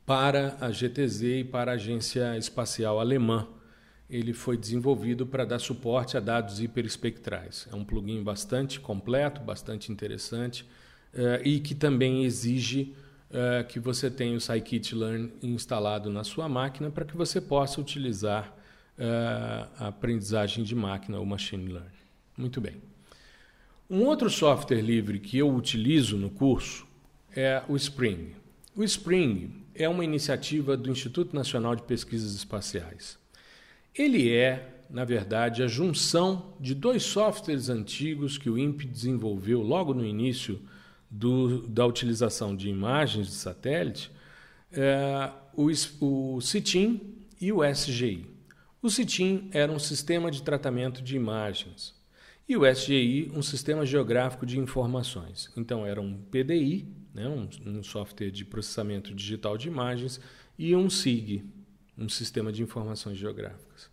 para 0.05 0.57
a 0.61 0.71
GTZ 0.71 1.23
e 1.23 1.45
para 1.45 1.71
a 1.71 1.75
Agência 1.77 2.37
Espacial 2.37 2.99
Alemã. 2.99 3.47
Ele 4.09 4.33
foi 4.33 4.57
desenvolvido 4.57 5.25
para 5.25 5.45
dar 5.45 5.61
suporte 5.61 6.17
a 6.17 6.21
dados 6.21 6.61
hiperespectrais. 6.61 7.69
É 7.73 7.77
um 7.77 7.85
plugin 7.85 8.23
bastante 8.23 8.81
completo, 8.81 9.41
bastante 9.41 9.93
interessante 9.93 10.69
uh, 11.15 11.41
e 11.47 11.61
que 11.61 11.77
também 11.77 12.25
exige 12.25 12.93
uh, 13.31 13.67
que 13.67 13.79
você 13.79 14.11
tenha 14.11 14.37
o 14.37 14.41
scikit-learn 14.41 15.33
instalado 15.43 16.11
na 16.11 16.25
sua 16.25 16.49
máquina 16.49 16.91
para 16.91 17.05
que 17.05 17.17
você 17.17 17.41
possa 17.41 17.81
utilizar 17.81 18.55
uh, 18.99 19.69
a 19.79 19.89
aprendizagem 19.89 20.65
de 20.65 20.75
máquina, 20.75 21.21
o 21.21 21.27
machine 21.27 21.73
learning. 21.73 21.91
Muito 22.37 22.61
bem. 22.61 22.77
Um 23.89 24.05
outro 24.05 24.31
software 24.31 24.81
livre 24.81 25.19
que 25.19 25.39
eu 25.39 25.53
utilizo 25.53 26.17
no 26.17 26.31
curso 26.31 26.87
é 27.35 27.63
o 27.69 27.77
Spring. 27.77 28.33
O 28.77 28.85
Spring 28.85 29.65
é 29.75 29.89
uma 29.89 30.05
iniciativa 30.05 30.77
do 30.77 30.91
Instituto 30.91 31.35
Nacional 31.35 31.75
de 31.75 31.83
Pesquisas 31.83 32.35
Espaciais. 32.35 33.19
Ele 33.95 34.33
é, 34.33 34.85
na 34.89 35.05
verdade, 35.05 35.63
a 35.63 35.67
junção 35.67 36.55
de 36.61 36.75
dois 36.75 37.03
softwares 37.03 37.69
antigos 37.69 38.39
que 38.39 38.49
o 38.49 38.57
INPE 38.57 38.87
desenvolveu 38.87 39.61
logo 39.61 39.93
no 39.93 40.05
início 40.05 40.61
do, 41.11 41.67
da 41.67 41.85
utilização 41.85 42.55
de 42.55 42.69
imagens 42.69 43.27
de 43.27 43.35
satélite, 43.35 44.13
é, 44.73 45.31
o, 45.55 45.67
o 46.01 46.41
CITIM 46.41 47.01
e 47.41 47.53
o 47.53 47.65
SGI. 47.65 48.27
O 48.81 48.89
CITIM 48.89 49.51
era 49.53 49.71
um 49.71 49.79
sistema 49.79 50.31
de 50.31 50.43
tratamento 50.43 51.03
de 51.03 51.17
imagens 51.17 51.95
e 52.49 52.57
o 52.57 52.67
SGI, 52.67 53.31
um 53.35 53.43
sistema 53.43 53.87
geográfico 53.87 54.45
de 54.45 54.59
informações. 54.59 55.51
Então, 55.57 55.87
era 55.87 56.01
um 56.01 56.17
PDI, 56.17 56.85
né, 57.15 57.29
um, 57.29 57.49
um 57.65 57.83
software 57.83 58.31
de 58.31 58.45
processamento 58.45 59.15
digital 59.15 59.57
de 59.57 59.69
imagens, 59.69 60.21
e 60.59 60.75
um 60.75 60.91
SIG, 60.91 61.45
um 61.97 62.09
sistema 62.09 62.51
de 62.51 62.63
informações 62.63 63.17
geográficas. 63.17 63.89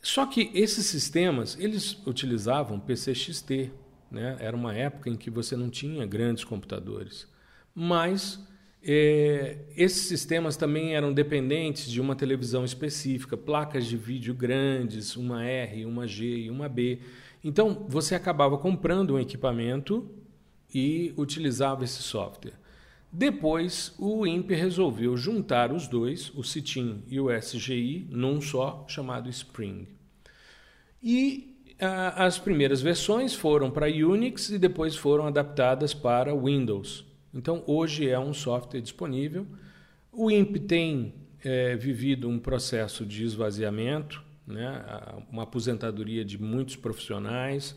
Só 0.00 0.24
que 0.24 0.50
esses 0.54 0.86
sistemas, 0.86 1.56
eles 1.60 1.98
utilizavam 2.06 2.80
PCXT, 2.80 3.70
né? 4.10 4.36
Era 4.40 4.56
uma 4.56 4.74
época 4.74 5.08
em 5.08 5.16
que 5.16 5.30
você 5.30 5.56
não 5.56 5.70
tinha 5.70 6.04
grandes 6.06 6.44
computadores. 6.44 7.26
Mas 7.74 8.40
é, 8.82 9.58
esses 9.76 10.06
sistemas 10.06 10.56
também 10.56 10.94
eram 10.94 11.12
dependentes 11.12 11.90
de 11.90 12.00
uma 12.00 12.16
televisão 12.16 12.64
específica, 12.64 13.36
placas 13.36 13.86
de 13.86 13.96
vídeo 13.96 14.34
grandes, 14.34 15.16
uma 15.16 15.44
R, 15.44 15.84
uma 15.84 16.06
G 16.06 16.24
e 16.24 16.50
uma 16.50 16.68
B. 16.68 17.00
Então, 17.44 17.86
você 17.88 18.14
acabava 18.14 18.56
comprando 18.58 19.14
um 19.14 19.18
equipamento 19.18 20.10
e 20.74 21.12
utilizava 21.16 21.84
esse 21.84 22.02
software. 22.02 22.54
Depois, 23.12 23.92
o 23.98 24.26
INPE 24.26 24.54
resolveu 24.54 25.16
juntar 25.16 25.72
os 25.72 25.88
dois, 25.88 26.32
o 26.34 26.44
CITIM 26.44 27.02
e 27.08 27.18
o 27.18 27.28
SGI, 27.30 28.06
num 28.08 28.40
só, 28.40 28.84
chamado 28.88 29.28
Spring. 29.28 29.88
E 31.02 31.49
as 31.80 32.38
primeiras 32.38 32.82
versões 32.82 33.34
foram 33.34 33.70
para 33.70 33.86
Unix 33.86 34.50
e 34.50 34.58
depois 34.58 34.96
foram 34.96 35.26
adaptadas 35.26 35.94
para 35.94 36.34
Windows. 36.34 37.06
Então, 37.32 37.62
hoje 37.66 38.08
é 38.08 38.18
um 38.18 38.34
software 38.34 38.80
disponível. 38.80 39.46
O 40.12 40.30
INPE 40.30 40.60
tem 40.60 41.14
é, 41.42 41.76
vivido 41.76 42.28
um 42.28 42.38
processo 42.38 43.06
de 43.06 43.24
esvaziamento, 43.24 44.22
né, 44.46 44.84
uma 45.30 45.44
aposentadoria 45.44 46.24
de 46.24 46.40
muitos 46.40 46.76
profissionais, 46.76 47.74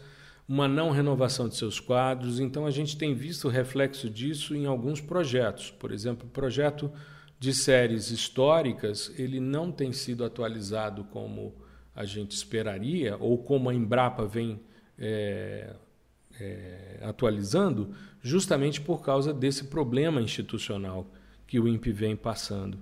uma 0.47 0.67
não 0.67 0.89
renovação 0.89 1.47
de 1.47 1.55
seus 1.55 1.79
quadros. 1.79 2.39
Então, 2.39 2.65
a 2.65 2.71
gente 2.71 2.97
tem 2.97 3.13
visto 3.13 3.47
o 3.47 3.51
reflexo 3.51 4.09
disso 4.09 4.55
em 4.55 4.65
alguns 4.65 4.99
projetos. 4.99 5.71
Por 5.71 5.91
exemplo, 5.91 6.27
o 6.27 6.31
projeto 6.31 6.91
de 7.39 7.53
séries 7.53 8.09
históricas 8.09 9.13
ele 9.17 9.39
não 9.39 9.71
tem 9.71 9.91
sido 9.91 10.25
atualizado 10.25 11.03
como 11.05 11.53
a 11.95 12.05
gente 12.05 12.31
esperaria, 12.31 13.17
ou 13.19 13.37
como 13.37 13.69
a 13.69 13.73
Embrapa 13.73 14.25
vem 14.25 14.59
é, 14.97 15.73
é, 16.39 16.99
atualizando, 17.01 17.93
justamente 18.21 18.81
por 18.81 19.01
causa 19.01 19.33
desse 19.33 19.65
problema 19.65 20.21
institucional 20.21 21.07
que 21.45 21.59
o 21.59 21.67
INPE 21.67 21.91
vem 21.91 22.15
passando. 22.15 22.77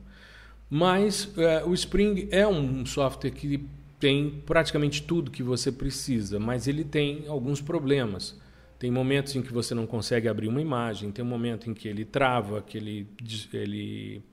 Mas 0.69 1.29
é, 1.37 1.63
o 1.65 1.73
Spring 1.73 2.29
é 2.31 2.47
um 2.47 2.85
software 2.85 3.31
que 3.31 3.65
tem 3.99 4.41
praticamente 4.45 5.03
tudo 5.03 5.29
que 5.29 5.43
você 5.43 5.71
precisa, 5.71 6.39
mas 6.39 6.67
ele 6.67 6.83
tem 6.83 7.27
alguns 7.27 7.61
problemas. 7.61 8.39
Tem 8.79 8.89
momentos 8.89 9.35
em 9.35 9.43
que 9.43 9.53
você 9.53 9.75
não 9.75 9.85
consegue 9.85 10.27
abrir 10.27 10.47
uma 10.47 10.61
imagem, 10.61 11.11
tem 11.11 11.23
um 11.23 11.27
momento 11.27 11.69
em 11.69 11.73
que 11.73 11.87
ele 11.87 12.03
trava, 12.03 12.61
que 12.61 12.77
ele, 12.77 13.07
ele, 13.53 14.23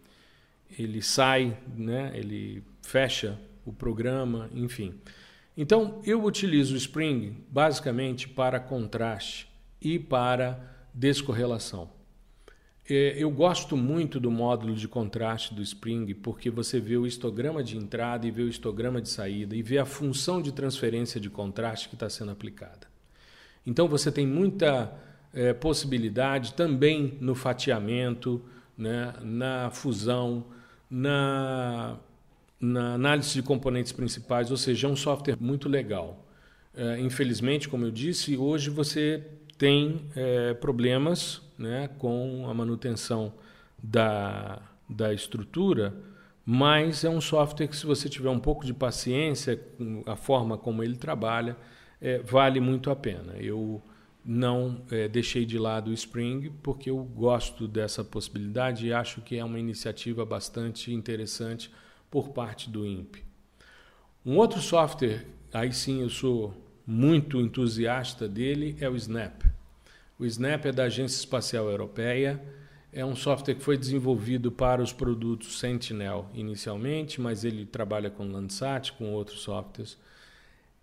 ele 0.78 1.02
sai, 1.02 1.54
né? 1.76 2.12
ele 2.14 2.62
fecha 2.80 3.38
o 3.68 3.72
programa, 3.72 4.48
enfim. 4.54 4.94
Então, 5.56 6.00
eu 6.04 6.22
utilizo 6.24 6.74
o 6.74 6.76
Spring 6.76 7.36
basicamente 7.50 8.28
para 8.28 8.60
contraste 8.60 9.48
e 9.80 9.98
para 9.98 10.60
descorrelação. 10.94 11.90
É, 12.88 13.14
eu 13.18 13.30
gosto 13.30 13.76
muito 13.76 14.18
do 14.18 14.30
módulo 14.30 14.74
de 14.74 14.88
contraste 14.88 15.54
do 15.54 15.60
Spring 15.60 16.14
porque 16.14 16.48
você 16.48 16.80
vê 16.80 16.96
o 16.96 17.06
histograma 17.06 17.62
de 17.62 17.76
entrada 17.76 18.26
e 18.26 18.30
vê 18.30 18.42
o 18.42 18.48
histograma 18.48 19.02
de 19.02 19.10
saída 19.10 19.54
e 19.54 19.62
vê 19.62 19.78
a 19.78 19.84
função 19.84 20.40
de 20.40 20.52
transferência 20.52 21.20
de 21.20 21.28
contraste 21.28 21.88
que 21.88 21.94
está 21.94 22.08
sendo 22.08 22.30
aplicada. 22.30 22.86
Então 23.66 23.86
você 23.86 24.10
tem 24.10 24.26
muita 24.26 24.90
é, 25.34 25.52
possibilidade 25.52 26.54
também 26.54 27.18
no 27.20 27.34
fatiamento, 27.34 28.42
né, 28.76 29.12
na 29.20 29.70
fusão, 29.70 30.46
na, 30.90 31.98
na 32.60 32.94
análise 32.94 33.34
de 33.34 33.42
componentes 33.42 33.92
principais, 33.92 34.50
ou 34.50 34.56
seja, 34.56 34.86
é 34.86 34.90
um 34.90 34.96
software 34.96 35.36
muito 35.40 35.68
legal. 35.68 36.26
É, 36.74 36.98
infelizmente, 37.00 37.68
como 37.68 37.84
eu 37.84 37.90
disse, 37.90 38.36
hoje 38.36 38.70
você 38.70 39.24
tem 39.56 40.06
é, 40.14 40.54
problemas 40.54 41.42
né, 41.58 41.88
com 41.98 42.48
a 42.48 42.54
manutenção 42.54 43.32
da, 43.82 44.60
da 44.88 45.12
estrutura, 45.12 45.94
mas 46.44 47.04
é 47.04 47.10
um 47.10 47.20
software 47.20 47.68
que, 47.68 47.76
se 47.76 47.84
você 47.84 48.08
tiver 48.08 48.30
um 48.30 48.38
pouco 48.38 48.64
de 48.64 48.72
paciência 48.72 49.60
a 50.06 50.16
forma 50.16 50.56
como 50.56 50.82
ele 50.82 50.96
trabalha, 50.96 51.56
é, 52.00 52.18
vale 52.20 52.60
muito 52.60 52.90
a 52.90 52.96
pena. 52.96 53.34
Eu 53.38 53.82
não 54.24 54.82
é, 54.90 55.08
deixei 55.08 55.44
de 55.44 55.58
lado 55.58 55.90
o 55.90 55.94
Spring 55.94 56.50
porque 56.62 56.90
eu 56.90 56.98
gosto 56.98 57.66
dessa 57.66 58.04
possibilidade 58.04 58.86
e 58.86 58.92
acho 58.92 59.20
que 59.20 59.36
é 59.36 59.44
uma 59.44 59.58
iniciativa 59.58 60.24
bastante 60.24 60.92
interessante 60.92 61.70
por 62.10 62.30
parte 62.30 62.70
do 62.70 62.86
INPE. 62.86 63.24
Um 64.24 64.36
outro 64.36 64.60
software, 64.60 65.26
aí 65.52 65.72
sim 65.72 66.02
eu 66.02 66.10
sou 66.10 66.54
muito 66.86 67.40
entusiasta 67.40 68.28
dele, 68.28 68.76
é 68.80 68.88
o 68.88 68.96
Snap. 68.96 69.42
O 70.18 70.24
Snap 70.24 70.66
é 70.66 70.72
da 70.72 70.84
Agência 70.84 71.18
Espacial 71.18 71.68
Europeia. 71.68 72.42
É 72.92 73.04
um 73.04 73.14
software 73.14 73.54
que 73.54 73.62
foi 73.62 73.76
desenvolvido 73.76 74.50
para 74.50 74.82
os 74.82 74.92
produtos 74.92 75.60
Sentinel 75.60 76.28
inicialmente, 76.34 77.20
mas 77.20 77.44
ele 77.44 77.64
trabalha 77.64 78.10
com 78.10 78.24
Landsat, 78.24 78.92
com 78.94 79.12
outros 79.12 79.40
softwares. 79.40 79.96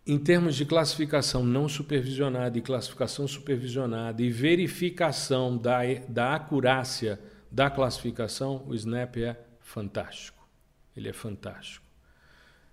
Em 0.08 0.20
termos 0.20 0.56
de 0.56 0.66
classificação 0.66 1.44
não 1.44 1.68
supervisionada 1.68 2.58
e 2.58 2.62
classificação 2.62 3.28
supervisionada 3.28 4.22
e 4.22 4.30
verificação 4.30 5.58
da, 5.58 5.80
da 6.08 6.36
acurácia 6.36 7.20
da 7.52 7.70
classificação, 7.70 8.64
o 8.68 8.76
Snap 8.76 9.18
é 9.18 9.36
fantástico. 9.60 10.45
Ele 10.96 11.10
é 11.10 11.14
fantástico. 11.14 11.86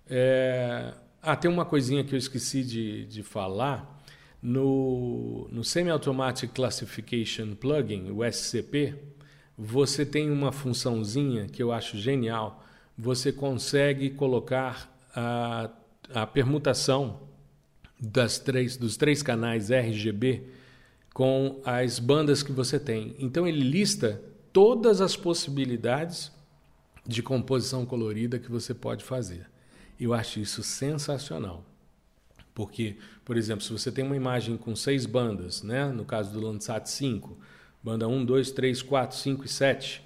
É... 0.09 0.93
Ah, 1.21 1.35
tem 1.35 1.49
uma 1.49 1.65
coisinha 1.65 2.03
que 2.03 2.13
eu 2.13 2.17
esqueci 2.17 2.63
de, 2.63 3.05
de 3.05 3.23
falar 3.23 4.01
no, 4.41 5.47
no 5.49 5.63
Semi-Automatic 5.63 6.51
Classification 6.53 7.55
Plugin, 7.55 8.11
o 8.11 8.29
SCP, 8.29 8.93
você 9.57 10.05
tem 10.05 10.29
uma 10.29 10.51
funçãozinha 10.51 11.47
que 11.47 11.63
eu 11.63 11.71
acho 11.71 11.97
genial. 11.97 12.63
Você 12.97 13.31
consegue 13.31 14.09
colocar 14.09 14.93
a, 15.15 15.69
a 16.13 16.27
permutação 16.27 17.21
das 17.99 18.37
três, 18.37 18.75
dos 18.75 18.97
três 18.97 19.23
canais 19.23 19.71
RGB 19.71 20.43
com 21.13 21.61
as 21.63 21.99
bandas 21.99 22.43
que 22.43 22.51
você 22.51 22.79
tem. 22.79 23.15
Então 23.19 23.47
ele 23.47 23.61
lista 23.61 24.21
todas 24.51 24.99
as 24.99 25.15
possibilidades 25.15 26.31
de 27.05 27.21
composição 27.21 27.85
colorida 27.85 28.39
que 28.39 28.51
você 28.51 28.73
pode 28.73 29.03
fazer. 29.03 29.49
Eu 29.99 30.13
acho 30.13 30.39
isso 30.39 30.63
sensacional. 30.63 31.63
Porque, 32.53 32.97
por 33.25 33.35
exemplo, 33.35 33.63
se 33.63 33.71
você 33.71 33.91
tem 33.91 34.05
uma 34.05 34.15
imagem 34.15 34.57
com 34.57 34.75
seis 34.75 35.05
bandas, 35.05 35.63
né? 35.63 35.85
no 35.91 36.05
caso 36.05 36.31
do 36.31 36.39
Landsat 36.39 36.87
5, 36.87 37.37
banda 37.81 38.07
1, 38.07 38.25
2, 38.25 38.51
3, 38.51 38.81
4, 38.81 39.17
5 39.17 39.45
e 39.45 39.47
7, 39.47 40.03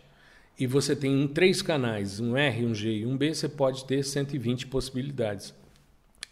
e 0.59 0.65
você 0.65 0.95
tem 0.95 1.15
um, 1.15 1.27
três 1.27 1.61
canais, 1.61 2.19
um 2.19 2.35
R, 2.35 2.65
um 2.65 2.73
G 2.73 2.89
e 2.89 3.05
um 3.05 3.15
B, 3.15 3.33
você 3.33 3.47
pode 3.47 3.85
ter 3.85 4.03
120 4.03 4.67
possibilidades. 4.67 5.53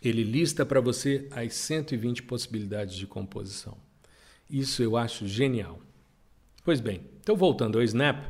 Ele 0.01 0.23
lista 0.23 0.65
para 0.65 0.81
você 0.81 1.27
as 1.31 1.53
120 1.53 2.23
possibilidades 2.23 2.95
de 2.95 3.05
composição. 3.05 3.77
Isso 4.49 4.81
eu 4.81 4.97
acho 4.97 5.27
genial. 5.27 5.79
Pois 6.63 6.79
bem, 6.79 7.01
então 7.21 7.35
voltando 7.35 7.77
ao 7.77 7.83
Snap, 7.83 8.25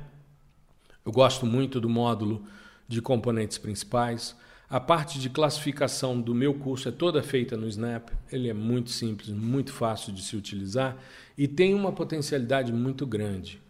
eu 1.05 1.11
gosto 1.11 1.45
muito 1.45 1.79
do 1.79 1.87
módulo 1.87 2.43
de 2.87 3.01
componentes 3.01 3.57
principais. 3.57 4.35
A 4.67 4.79
parte 4.79 5.19
de 5.19 5.29
classificação 5.29 6.19
do 6.19 6.33
meu 6.33 6.55
curso 6.55 6.89
é 6.89 6.91
toda 6.91 7.21
feita 7.21 7.55
no 7.55 7.67
Snap. 7.67 8.09
Ele 8.31 8.49
é 8.49 8.53
muito 8.53 8.89
simples, 8.89 9.29
muito 9.29 9.71
fácil 9.71 10.11
de 10.11 10.23
se 10.23 10.35
utilizar 10.35 10.97
e 11.37 11.47
tem 11.47 11.75
uma 11.75 11.91
potencialidade 11.91 12.73
muito 12.73 13.05
grande. 13.05 13.61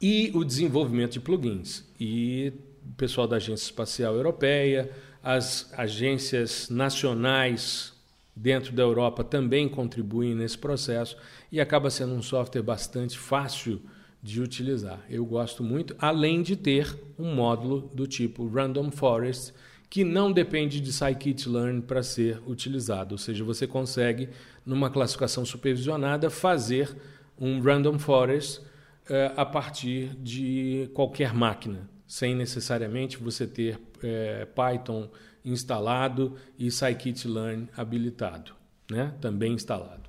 E 0.00 0.32
o 0.34 0.44
desenvolvimento 0.44 1.12
de 1.12 1.20
plugins. 1.20 1.84
E 1.98 2.52
o 2.84 2.94
pessoal 2.94 3.28
da 3.28 3.36
Agência 3.36 3.66
Espacial 3.66 4.14
Europeia, 4.14 4.90
as 5.22 5.72
agências 5.76 6.68
nacionais 6.68 7.92
dentro 8.34 8.72
da 8.72 8.82
Europa 8.82 9.22
também 9.22 9.68
contribuem 9.68 10.34
nesse 10.34 10.58
processo 10.58 11.16
e 11.52 11.60
acaba 11.60 11.90
sendo 11.90 12.14
um 12.14 12.22
software 12.22 12.62
bastante 12.62 13.18
fácil 13.18 13.76
de 13.76 13.99
utilizar. 14.40 15.00
Eu 15.08 15.24
gosto 15.24 15.62
muito, 15.62 15.94
além 15.98 16.42
de 16.42 16.56
ter 16.56 16.98
um 17.18 17.34
módulo 17.34 17.90
do 17.94 18.06
tipo 18.06 18.46
Random 18.46 18.90
Forest, 18.90 19.54
que 19.88 20.04
não 20.04 20.30
depende 20.30 20.80
de 20.80 20.92
scikit-learn 20.92 21.82
para 21.82 22.02
ser 22.02 22.40
utilizado, 22.46 23.14
ou 23.14 23.18
seja, 23.18 23.42
você 23.42 23.66
consegue, 23.66 24.28
numa 24.64 24.88
classificação 24.88 25.44
supervisionada, 25.44 26.30
fazer 26.30 26.94
um 27.38 27.60
Random 27.60 27.98
Forest 27.98 28.60
eh, 29.08 29.32
a 29.36 29.44
partir 29.44 30.14
de 30.16 30.88
qualquer 30.94 31.34
máquina, 31.34 31.90
sem 32.06 32.36
necessariamente 32.36 33.16
você 33.16 33.46
ter 33.46 33.80
eh, 34.02 34.46
Python 34.54 35.10
instalado 35.44 36.36
e 36.58 36.70
scikit-learn 36.70 37.68
habilitado, 37.76 38.52
né? 38.88 39.14
também 39.20 39.54
instalado. 39.54 40.08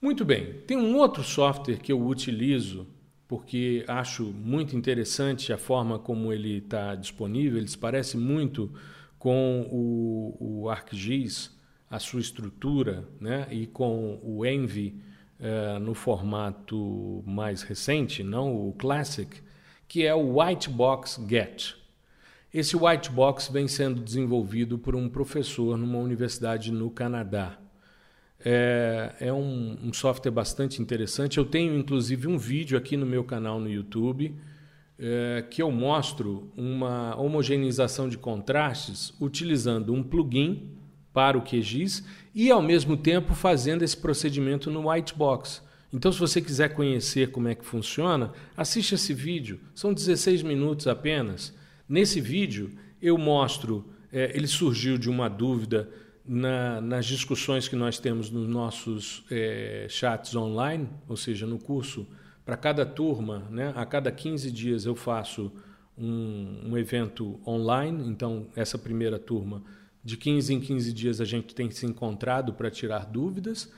Muito 0.00 0.24
bem, 0.24 0.60
tem 0.66 0.76
um 0.76 0.96
outro 0.96 1.24
software 1.24 1.78
que 1.78 1.90
eu 1.90 2.06
utilizo 2.06 2.86
porque 3.32 3.82
acho 3.88 4.24
muito 4.24 4.76
interessante 4.76 5.54
a 5.54 5.56
forma 5.56 5.98
como 5.98 6.30
ele 6.34 6.58
está 6.58 6.94
disponível. 6.94 7.56
Ele 7.56 7.66
se 7.66 7.78
parece 7.78 8.18
muito 8.18 8.70
com 9.18 9.66
o, 9.72 10.36
o 10.38 10.68
ArcGIS, 10.68 11.50
a 11.88 11.98
sua 11.98 12.20
estrutura, 12.20 13.08
né? 13.18 13.48
e 13.50 13.66
com 13.66 14.20
o 14.22 14.44
Envy 14.44 15.00
uh, 15.40 15.80
no 15.80 15.94
formato 15.94 17.24
mais 17.26 17.62
recente, 17.62 18.22
não 18.22 18.54
o 18.54 18.74
Classic, 18.74 19.34
que 19.88 20.04
é 20.04 20.14
o 20.14 20.38
Whitebox 20.38 21.18
Get. 21.26 21.74
Esse 22.52 22.76
Whitebox 22.76 23.48
vem 23.48 23.66
sendo 23.66 24.02
desenvolvido 24.02 24.78
por 24.78 24.94
um 24.94 25.08
professor 25.08 25.78
numa 25.78 25.96
universidade 25.96 26.70
no 26.70 26.90
Canadá. 26.90 27.58
É, 28.44 29.14
é 29.20 29.32
um, 29.32 29.78
um, 29.84 29.92
software 29.92 30.32
bastante 30.32 30.82
interessante. 30.82 31.38
Eu 31.38 31.44
tenho 31.44 31.76
inclusive 31.78 32.26
um 32.26 32.36
vídeo 32.36 32.76
aqui 32.76 32.96
no 32.96 33.06
meu 33.06 33.22
canal 33.22 33.60
no 33.60 33.70
YouTube 33.70 34.34
é, 34.98 35.44
que 35.50 35.60
eu 35.60 35.70
mostro 35.70 36.50
uma 36.56 37.16
homogeneização 37.16 38.08
de 38.08 38.16
contrastes 38.16 39.12
utilizando 39.20 39.92
um 39.92 40.02
plugin 40.02 40.70
para 41.12 41.36
o 41.36 41.42
QGIS 41.42 42.04
e 42.34 42.50
ao 42.50 42.62
mesmo 42.62 42.96
tempo 42.96 43.34
fazendo 43.34 43.82
esse 43.82 43.96
procedimento 43.96 44.70
no 44.70 44.88
Whitebox. 44.88 45.62
Então, 45.92 46.10
se 46.10 46.18
você 46.18 46.40
quiser 46.40 46.70
conhecer 46.70 47.30
como 47.32 47.48
é 47.48 47.54
que 47.54 47.66
funciona, 47.66 48.32
assiste 48.56 48.94
esse 48.94 49.12
vídeo. 49.12 49.60
São 49.74 49.92
16 49.92 50.42
minutos 50.42 50.86
apenas. 50.86 51.54
Nesse 51.86 52.20
vídeo 52.20 52.70
eu 53.00 53.18
mostro, 53.18 53.92
é, 54.10 54.32
ele 54.34 54.46
surgiu 54.46 54.96
de 54.96 55.10
uma 55.10 55.28
dúvida 55.28 55.90
na, 56.24 56.80
nas 56.80 57.06
discussões 57.06 57.68
que 57.68 57.76
nós 57.76 57.98
temos 57.98 58.30
nos 58.30 58.48
nossos 58.48 59.24
é, 59.30 59.86
chats 59.88 60.34
online, 60.36 60.88
ou 61.08 61.16
seja, 61.16 61.46
no 61.46 61.58
curso, 61.58 62.06
para 62.44 62.56
cada 62.56 62.84
turma, 62.84 63.46
né, 63.50 63.72
a 63.76 63.84
cada 63.86 64.10
15 64.10 64.50
dias 64.50 64.84
eu 64.84 64.94
faço 64.94 65.52
um, 65.96 66.70
um, 66.70 66.78
evento 66.78 67.40
online. 67.46 68.08
Então, 68.08 68.46
essa 68.56 68.78
primeira 68.78 69.18
turma, 69.18 69.62
de 70.04 70.16
15 70.16 70.54
em 70.54 70.60
15 70.60 70.92
dias, 70.92 71.20
a 71.20 71.24
gente 71.24 71.54
tem 71.54 71.70
se 71.70 71.86
encontrado 71.86 72.52
para 72.52 72.70
tirar 72.70 73.06
dúvidas. 73.06 73.70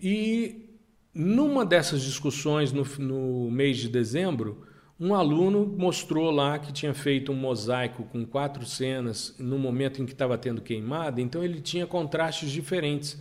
E 0.00 0.66
numa 1.14 1.64
dessas 1.64 2.02
discussões, 2.02 2.72
no, 2.72 2.84
no 2.98 3.50
mês 3.50 3.78
de 3.78 3.88
dezembro, 3.88 4.66
um 4.98 5.14
aluno 5.14 5.66
mostrou 5.66 6.30
lá 6.30 6.58
que 6.58 6.72
tinha 6.72 6.94
feito 6.94 7.30
um 7.30 7.34
mosaico 7.34 8.04
com 8.04 8.24
quatro 8.24 8.64
cenas 8.64 9.34
no 9.38 9.58
momento 9.58 10.00
em 10.00 10.06
que 10.06 10.12
estava 10.12 10.38
tendo 10.38 10.62
queimada, 10.62 11.20
então 11.20 11.44
ele 11.44 11.60
tinha 11.60 11.86
contrastes 11.86 12.50
diferentes. 12.50 13.20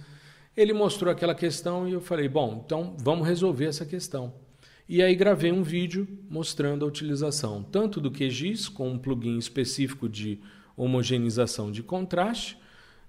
Ele 0.56 0.72
mostrou 0.72 1.12
aquela 1.12 1.36
questão 1.36 1.88
e 1.88 1.92
eu 1.92 2.00
falei: 2.00 2.30
bom, 2.30 2.64
então 2.66 2.96
vamos 3.00 3.28
resolver 3.28 3.66
essa 3.66 3.86
questão. 3.86 4.34
E 4.88 5.04
aí 5.04 5.16
gravei 5.16 5.52
um 5.52 5.64
vídeo 5.64 6.08
mostrando 6.30 6.86
a 6.86 6.88
utilização 6.88 7.62
tanto 7.62 8.00
do 8.00 8.12
QGIS, 8.12 8.70
com 8.70 8.90
um 8.90 8.98
plugin 8.98 9.38
específico 9.38 10.08
de 10.08 10.40
homogeneização 10.78 11.72
de 11.72 11.84
contraste, 11.84 12.58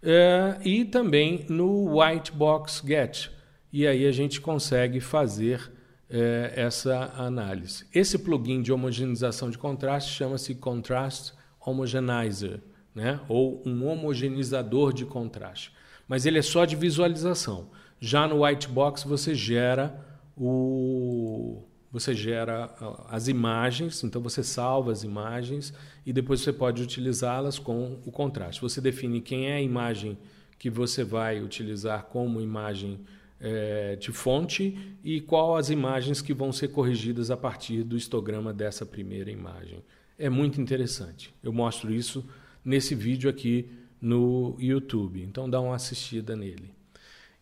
é, 0.03 0.59
e 0.65 0.85
também 0.85 1.47
no 1.49 2.01
Whitebox 2.01 2.83
Get. 2.85 3.31
E 3.73 3.87
aí 3.87 4.07
a 4.07 4.13
gente 4.13 4.41
consegue 4.41 5.01
fazer 5.01 5.71
é, 6.09 6.53
essa 6.57 7.13
análise. 7.17 7.87
Esse 7.93 8.19
plugin 8.19 8.63
de 8.63 8.73
homogeneização 8.73 9.51
de 9.51 9.59
contraste 9.59 10.13
chama-se 10.13 10.55
Contrast 10.55 11.33
Homogenizer, 11.61 12.61
né? 12.95 13.21
ou 13.29 13.63
um 13.67 13.87
homogeneizador 13.87 14.93
de 14.93 15.05
contraste. 15.05 15.73
Mas 16.07 16.25
ele 16.25 16.39
é 16.39 16.43
só 16.43 16.65
de 16.65 16.77
visualização. 16.77 17.71
Já 17.99 18.27
no 18.29 18.45
Whitebox 18.45 19.05
você 19.05 19.35
gera 19.35 20.05
o 20.37 21.63
você 21.91 22.15
gera 22.15 22.75
as 23.09 23.27
imagens, 23.27 24.05
então 24.05 24.21
você 24.21 24.43
salva 24.43 24.93
as 24.93 25.03
imagens 25.03 25.73
e 26.05 26.13
depois 26.13 26.43
você 26.43 26.53
pode 26.53 26.83
utilizá-las 26.83 27.59
com 27.59 27.99
o 28.05 28.13
contraste. 28.13 28.61
Você 28.61 28.83
define 28.83 29.23
quem 29.23 29.49
é 29.49 29.55
a 29.55 29.63
imagem 29.63 30.19
que 30.59 30.69
você 30.69 31.03
vai 31.03 31.41
utilizar 31.41 32.05
como 32.05 32.41
imagem 32.41 33.01
é, 33.41 33.97
de 33.97 34.13
fonte 34.13 34.97
e 35.05 35.21
qual 35.21 35.57
as 35.57 35.71
imagens 35.71 36.23
que 36.23 36.33
vão 36.33 36.53
ser 36.53 36.69
corrigidas 36.69 37.31
a 37.31 37.37
partir 37.37 37.83
do 37.83 37.97
histograma 37.97 38.53
dessa 38.53 38.87
primeira 38.87 39.31
imagem. 39.31 39.83
É 40.19 40.29
muito 40.29 40.61
interessante. 40.61 41.35
Eu 41.43 41.53
mostro 41.53 41.93
isso 41.93 42.25
nesse 42.65 42.95
vídeo 42.95 43.29
aqui 43.29 43.69
no 44.01 44.57
YouTube, 44.59 45.23
então 45.23 45.49
dá 45.49 45.61
uma 45.61 45.75
assistida 45.75 46.35
nele. 46.35 46.71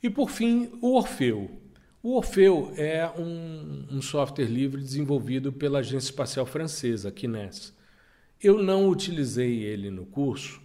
E 0.02 0.11
por 0.11 0.30
fim, 0.30 0.70
o 0.80 0.96
Orfeu. 0.96 1.50
O 2.02 2.16
Orfeu 2.16 2.72
é 2.76 3.09
um, 3.18 3.87
um 3.90 4.02
software 4.02 4.44
livre 4.44 4.80
desenvolvido 4.80 5.52
pela 5.52 5.78
Agência 5.78 6.11
Espacial 6.11 6.44
Francesa, 6.44 7.09
a 7.09 7.12
CNES. 7.12 7.72
Eu 8.42 8.62
não 8.62 8.88
utilizei 8.88 9.62
ele 9.62 9.90
no 9.90 10.04
curso 10.04 10.61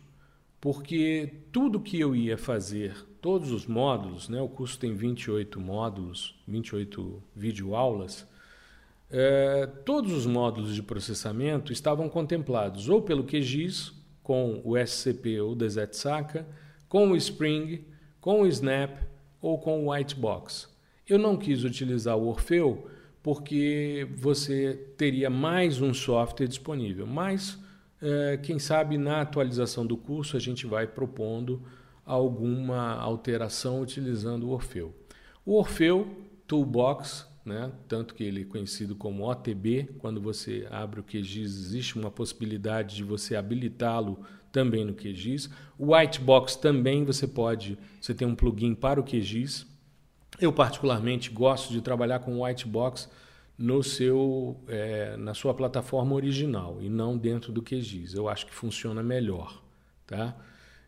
porque 0.59 1.43
tudo 1.51 1.79
que 1.79 1.99
eu 1.99 2.15
ia 2.15 2.37
fazer 2.37 3.05
todos 3.21 3.51
os 3.51 3.65
módulos, 3.65 4.29
né, 4.29 4.41
o 4.41 4.47
curso 4.47 4.79
tem 4.79 4.93
28 4.93 5.59
módulos, 5.59 6.35
28 6.47 7.21
videoaulas, 7.35 8.27
é, 9.11 9.65
todos 9.85 10.11
os 10.11 10.25
módulos 10.25 10.75
de 10.75 10.83
processamento 10.83 11.73
estavam 11.73 12.07
contemplados 12.07 12.89
ou 12.89 13.01
pelo 13.01 13.23
QGIS, 13.23 13.93
com 14.21 14.61
o 14.63 14.77
SCP 14.77 15.41
ou 15.41 15.55
DZSACA, 15.55 16.47
com 16.87 17.09
o 17.09 17.15
Spring, 17.15 17.83
com 18.21 18.41
o 18.41 18.47
Snap 18.47 19.01
ou 19.41 19.57
com 19.57 19.85
o 19.85 19.91
Whitebox. 19.91 20.69
Eu 21.07 21.17
não 21.17 21.35
quis 21.35 21.63
utilizar 21.63 22.15
o 22.15 22.27
Orfeu 22.27 22.87
porque 23.23 24.07
você 24.15 24.93
teria 24.95 25.29
mais 25.29 25.81
um 25.81 25.93
software 25.93 26.47
disponível, 26.47 27.07
mas 27.07 27.57
quem 28.43 28.59
sabe 28.59 28.97
na 28.97 29.21
atualização 29.21 29.85
do 29.85 29.97
curso 29.97 30.37
a 30.37 30.39
gente 30.39 30.65
vai 30.65 30.87
propondo 30.87 31.61
alguma 32.05 32.95
alteração 32.95 33.81
utilizando 33.81 34.47
o 34.47 34.51
Orfeu. 34.51 34.93
O 35.45 35.57
Orfeu 35.57 36.07
Toolbox 36.47 37.29
né? 37.49 37.71
tanto 37.87 38.13
que 38.13 38.23
ele 38.23 38.41
é 38.41 38.45
conhecido 38.45 38.95
como 38.95 39.29
OTB. 39.29 39.89
Quando 39.97 40.21
você 40.21 40.67
abre 40.69 40.99
o 40.99 41.03
QGIS, 41.03 41.51
existe 41.51 41.97
uma 41.97 42.11
possibilidade 42.11 42.95
de 42.95 43.03
você 43.03 43.35
habilitá-lo 43.35 44.19
também 44.51 44.85
no 44.85 44.93
QGIS. 44.93 45.49
O 45.77 45.95
Whitebox 45.95 46.55
também 46.55 47.03
você 47.03 47.27
pode, 47.27 47.77
você 47.99 48.13
tem 48.13 48.27
um 48.27 48.35
plugin 48.35 48.75
para 48.75 48.99
o 48.99 49.03
QGIS. 49.03 49.65
Eu 50.39 50.53
particularmente 50.53 51.29
gosto 51.31 51.73
de 51.73 51.81
trabalhar 51.81 52.19
com 52.19 52.37
o 52.37 52.43
Whitebox 52.45 53.09
no 53.59 53.83
seu, 53.83 54.57
é, 54.69 55.17
na 55.17 55.33
sua 55.33 55.53
plataforma 55.53 56.15
original 56.15 56.77
e 56.79 56.87
não 56.87 57.17
dentro 57.17 57.51
do 57.51 57.61
QGIS. 57.61 58.13
Eu 58.13 58.29
acho 58.29 58.45
que 58.45 58.55
funciona 58.55 59.03
melhor. 59.03 59.61
Tá? 60.07 60.33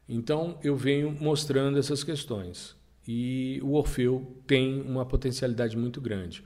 Então 0.08 0.58
eu 0.64 0.78
venho 0.78 1.12
mostrando 1.12 1.78
essas 1.78 2.02
questões. 2.02 2.74
E 3.06 3.60
o 3.62 3.74
Orfeu 3.74 4.42
tem 4.48 4.82
uma 4.82 5.06
potencialidade 5.06 5.76
muito 5.76 6.00
grande. 6.00 6.46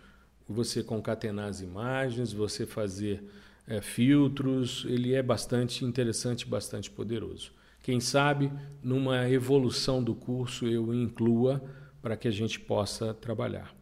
Você 0.50 0.82
concatenar 0.82 1.48
as 1.48 1.62
imagens, 1.62 2.34
você 2.34 2.66
fazer 2.66 3.24
é, 3.68 3.80
filtros, 3.80 4.84
ele 4.90 5.14
é 5.14 5.22
bastante 5.22 5.86
interessante, 5.86 6.48
bastante 6.48 6.90
poderoso. 6.90 7.52
Quem 7.84 8.00
sabe, 8.00 8.52
numa 8.82 9.30
evolução 9.30 10.04
do 10.04 10.16
curso, 10.16 10.66
eu 10.66 10.92
inclua 10.92 11.64
para 12.02 12.18
que 12.18 12.28
a 12.28 12.32
gente 12.32 12.60
possa 12.60 13.14
trabalhar. 13.14 13.76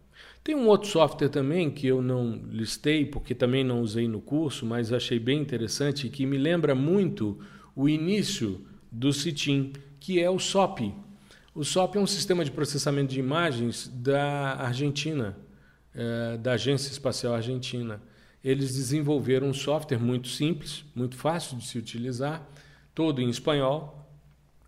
Tem 0.43 0.55
um 0.55 0.67
outro 0.67 0.89
software 0.89 1.29
também 1.29 1.71
que 1.71 1.87
eu 1.87 2.01
não 2.01 2.41
listei, 2.49 3.05
porque 3.05 3.33
também 3.33 3.63
não 3.63 3.81
usei 3.81 4.07
no 4.07 4.19
curso, 4.19 4.65
mas 4.65 4.91
achei 4.91 5.19
bem 5.19 5.39
interessante 5.39 6.09
que 6.09 6.25
me 6.25 6.37
lembra 6.37 6.75
muito 6.75 7.39
o 7.75 7.87
início 7.87 8.61
do 8.91 9.13
CITIM, 9.13 9.73
que 9.99 10.19
é 10.19 10.29
o 10.29 10.37
SOP, 10.37 10.93
o 11.55 11.63
SOP 11.63 11.97
é 11.97 11.99
um 11.99 12.07
sistema 12.07 12.43
de 12.43 12.49
processamento 12.49 13.13
de 13.13 13.19
imagens 13.19 13.87
da 13.87 14.55
Argentina, 14.55 15.37
é, 15.93 16.35
da 16.37 16.53
Agência 16.53 16.91
Espacial 16.91 17.35
Argentina. 17.35 18.01
Eles 18.43 18.73
desenvolveram 18.73 19.49
um 19.49 19.53
software 19.53 19.99
muito 19.99 20.29
simples, 20.29 20.83
muito 20.95 21.15
fácil 21.15 21.55
de 21.55 21.67
se 21.67 21.77
utilizar, 21.77 22.43
todo 22.95 23.21
em 23.21 23.29
espanhol, 23.29 24.03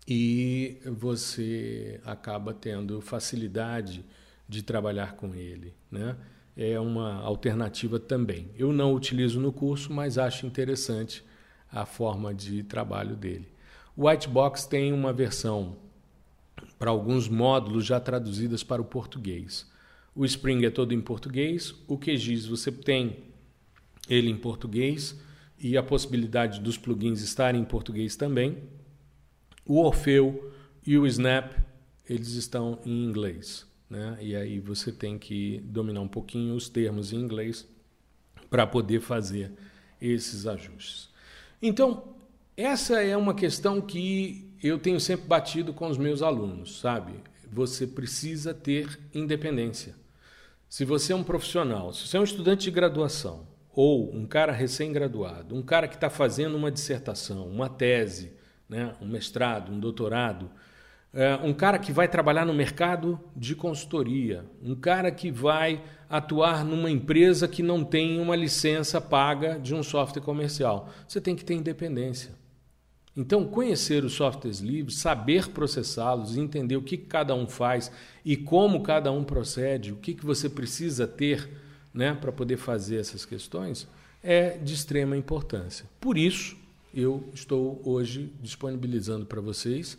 e 0.06 0.78
você 0.86 2.00
acaba 2.04 2.54
tendo 2.54 3.00
facilidade 3.00 4.04
de 4.48 4.62
trabalhar 4.62 5.14
com 5.14 5.34
ele. 5.34 5.74
Né? 5.90 6.16
É 6.56 6.78
uma 6.80 7.20
alternativa 7.20 7.98
também. 7.98 8.50
Eu 8.56 8.72
não 8.72 8.94
utilizo 8.94 9.40
no 9.40 9.52
curso, 9.52 9.92
mas 9.92 10.18
acho 10.18 10.46
interessante 10.46 11.24
a 11.70 11.84
forma 11.84 12.32
de 12.32 12.62
trabalho 12.62 13.16
dele. 13.16 13.48
O 13.96 14.08
Whitebox 14.08 14.66
tem 14.66 14.92
uma 14.92 15.12
versão 15.12 15.76
para 16.78 16.90
alguns 16.90 17.28
módulos 17.28 17.84
já 17.84 17.98
traduzidas 17.98 18.62
para 18.62 18.80
o 18.82 18.84
português. 18.84 19.70
O 20.14 20.24
Spring 20.24 20.64
é 20.64 20.70
todo 20.70 20.94
em 20.94 21.00
português, 21.00 21.74
o 21.86 21.98
QGIS 21.98 22.46
você 22.46 22.72
tem 22.72 23.24
ele 24.08 24.30
em 24.30 24.36
português 24.36 25.18
e 25.58 25.76
a 25.76 25.82
possibilidade 25.82 26.60
dos 26.60 26.78
plugins 26.78 27.20
estarem 27.20 27.60
em 27.60 27.64
português 27.64 28.16
também. 28.16 28.58
O 29.64 29.78
Orfeu 29.80 30.52
e 30.86 30.96
o 30.96 31.06
Snap, 31.06 31.52
eles 32.08 32.28
estão 32.28 32.78
em 32.84 33.04
inglês. 33.04 33.66
Né? 33.88 34.18
E 34.20 34.34
aí 34.34 34.58
você 34.58 34.90
tem 34.90 35.18
que 35.18 35.60
dominar 35.64 36.00
um 36.00 36.08
pouquinho 36.08 36.54
os 36.54 36.68
termos 36.68 37.12
em 37.12 37.16
inglês 37.16 37.68
para 38.50 38.66
poder 38.66 39.00
fazer 39.00 39.52
esses 40.00 40.46
ajustes. 40.46 41.08
Então, 41.60 42.16
essa 42.56 43.02
é 43.02 43.16
uma 43.16 43.34
questão 43.34 43.80
que 43.80 44.52
eu 44.62 44.78
tenho 44.78 45.00
sempre 45.00 45.26
batido 45.26 45.72
com 45.72 45.88
os 45.88 45.98
meus 45.98 46.22
alunos, 46.22 46.80
sabe? 46.80 47.12
Você 47.52 47.86
precisa 47.86 48.52
ter 48.52 48.98
independência. 49.14 49.94
Se 50.68 50.84
você 50.84 51.12
é 51.12 51.16
um 51.16 51.24
profissional, 51.24 51.92
se 51.92 52.06
você 52.06 52.16
é 52.16 52.20
um 52.20 52.24
estudante 52.24 52.64
de 52.64 52.70
graduação, 52.70 53.46
ou 53.76 54.12
um 54.14 54.26
cara 54.26 54.52
recém-graduado, 54.52 55.54
um 55.54 55.62
cara 55.62 55.86
que 55.86 55.94
está 55.94 56.08
fazendo 56.08 56.56
uma 56.56 56.70
dissertação, 56.70 57.46
uma 57.46 57.68
tese, 57.68 58.32
né, 58.68 58.96
um 59.00 59.06
mestrado, 59.06 59.70
um 59.70 59.78
doutorado, 59.78 60.50
um 61.42 61.54
cara 61.54 61.78
que 61.78 61.92
vai 61.92 62.06
trabalhar 62.06 62.44
no 62.44 62.52
mercado 62.52 63.18
de 63.34 63.54
consultoria, 63.54 64.44
um 64.62 64.74
cara 64.74 65.10
que 65.10 65.30
vai 65.30 65.82
atuar 66.10 66.62
numa 66.62 66.90
empresa 66.90 67.48
que 67.48 67.62
não 67.62 67.82
tem 67.82 68.20
uma 68.20 68.36
licença 68.36 69.00
paga 69.00 69.58
de 69.58 69.74
um 69.74 69.82
software 69.82 70.22
comercial. 70.22 70.90
Você 71.08 71.20
tem 71.20 71.34
que 71.34 71.44
ter 71.44 71.54
independência. 71.54 72.32
Então, 73.16 73.46
conhecer 73.46 74.04
os 74.04 74.12
softwares 74.12 74.60
livres, 74.60 74.98
saber 74.98 75.48
processá-los, 75.48 76.36
entender 76.36 76.76
o 76.76 76.82
que 76.82 76.98
cada 76.98 77.34
um 77.34 77.48
faz 77.48 77.90
e 78.22 78.36
como 78.36 78.82
cada 78.82 79.10
um 79.10 79.24
procede, 79.24 79.92
o 79.92 79.96
que, 79.96 80.12
que 80.12 80.24
você 80.24 80.50
precisa 80.50 81.06
ter 81.06 81.48
né, 81.94 82.12
para 82.12 82.30
poder 82.30 82.58
fazer 82.58 82.96
essas 82.96 83.24
questões, 83.24 83.88
é 84.22 84.58
de 84.58 84.74
extrema 84.74 85.16
importância. 85.16 85.86
Por 85.98 86.18
isso, 86.18 86.58
eu 86.94 87.24
estou 87.32 87.80
hoje 87.86 88.30
disponibilizando 88.42 89.24
para 89.24 89.40
vocês 89.40 89.96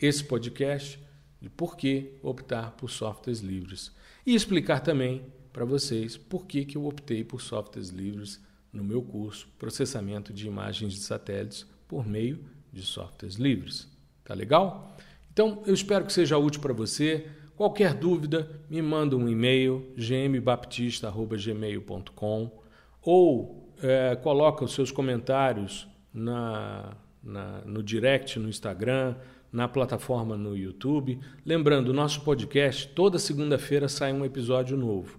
esse 0.00 0.24
podcast 0.24 0.98
de 1.40 1.48
por 1.48 1.76
que 1.76 2.18
optar 2.22 2.72
por 2.72 2.90
softwares 2.90 3.40
livres 3.40 3.92
e 4.26 4.34
explicar 4.34 4.80
também 4.80 5.24
para 5.52 5.64
vocês 5.64 6.16
por 6.16 6.46
que, 6.46 6.64
que 6.64 6.76
eu 6.76 6.86
optei 6.86 7.22
por 7.24 7.40
softwares 7.40 7.90
livres 7.90 8.40
no 8.72 8.84
meu 8.84 9.02
curso 9.02 9.48
Processamento 9.58 10.32
de 10.32 10.46
Imagens 10.46 10.92
de 10.94 11.00
Satélites 11.00 11.66
por 11.88 12.06
meio 12.06 12.38
de 12.72 12.82
softwares 12.82 13.34
livres. 13.36 13.88
Tá 14.24 14.32
legal? 14.34 14.96
Então, 15.32 15.64
eu 15.66 15.74
espero 15.74 16.04
que 16.04 16.12
seja 16.12 16.38
útil 16.38 16.60
para 16.60 16.72
você. 16.72 17.26
Qualquer 17.56 17.94
dúvida, 17.94 18.48
me 18.68 18.80
manda 18.80 19.16
um 19.16 19.28
e-mail 19.28 19.92
gmbaptista.gmail.com 19.96 22.60
ou 23.02 23.74
é, 23.82 24.14
coloca 24.16 24.64
os 24.64 24.72
seus 24.72 24.92
comentários 24.92 25.88
na, 26.12 26.96
na, 27.22 27.60
no 27.62 27.82
direct 27.82 28.38
no 28.38 28.48
Instagram, 28.48 29.16
na 29.52 29.68
plataforma 29.68 30.36
no 30.36 30.56
YouTube. 30.56 31.18
Lembrando, 31.44 31.92
nosso 31.92 32.22
podcast, 32.22 32.88
toda 32.88 33.18
segunda-feira 33.18 33.88
sai 33.88 34.12
um 34.12 34.24
episódio 34.24 34.76
novo. 34.76 35.18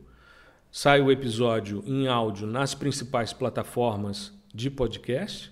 Sai 0.71 1.01
o 1.01 1.11
episódio 1.11 1.83
em 1.85 2.07
áudio 2.07 2.47
nas 2.47 2.73
principais 2.73 3.33
plataformas 3.33 4.33
de 4.53 4.69
podcast 4.69 5.51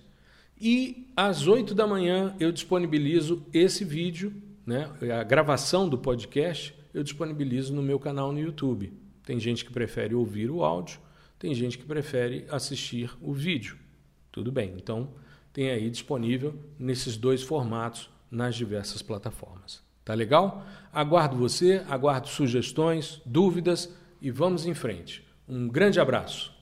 e 0.58 1.10
às 1.16 1.46
8 1.46 1.74
da 1.74 1.86
manhã 1.86 2.34
eu 2.38 2.52
disponibilizo 2.52 3.46
esse 3.52 3.84
vídeo, 3.84 4.32
né, 4.66 4.90
a 5.18 5.22
gravação 5.22 5.88
do 5.88 5.96
podcast, 5.96 6.74
eu 6.92 7.02
disponibilizo 7.02 7.74
no 7.74 7.82
meu 7.82 7.98
canal 7.98 8.32
no 8.32 8.38
YouTube. 8.38 8.92
Tem 9.24 9.38
gente 9.38 9.64
que 9.64 9.72
prefere 9.72 10.14
ouvir 10.14 10.50
o 10.50 10.62
áudio, 10.62 10.98
tem 11.38 11.54
gente 11.54 11.78
que 11.78 11.84
prefere 11.84 12.44
assistir 12.50 13.10
o 13.22 13.32
vídeo. 13.32 13.78
Tudo 14.30 14.52
bem, 14.52 14.74
então 14.76 15.10
tem 15.52 15.70
aí 15.70 15.88
disponível 15.90 16.54
nesses 16.78 17.16
dois 17.16 17.42
formatos 17.42 18.10
nas 18.30 18.54
diversas 18.54 19.02
plataformas. 19.02 19.82
Tá 20.04 20.14
legal? 20.14 20.64
Aguardo 20.92 21.36
você, 21.36 21.84
aguardo 21.88 22.28
sugestões, 22.28 23.20
dúvidas 23.24 23.94
e 24.20 24.30
vamos 24.30 24.66
em 24.66 24.74
frente. 24.74 25.26
Um 25.48 25.68
grande 25.68 26.00
abraço. 26.00 26.59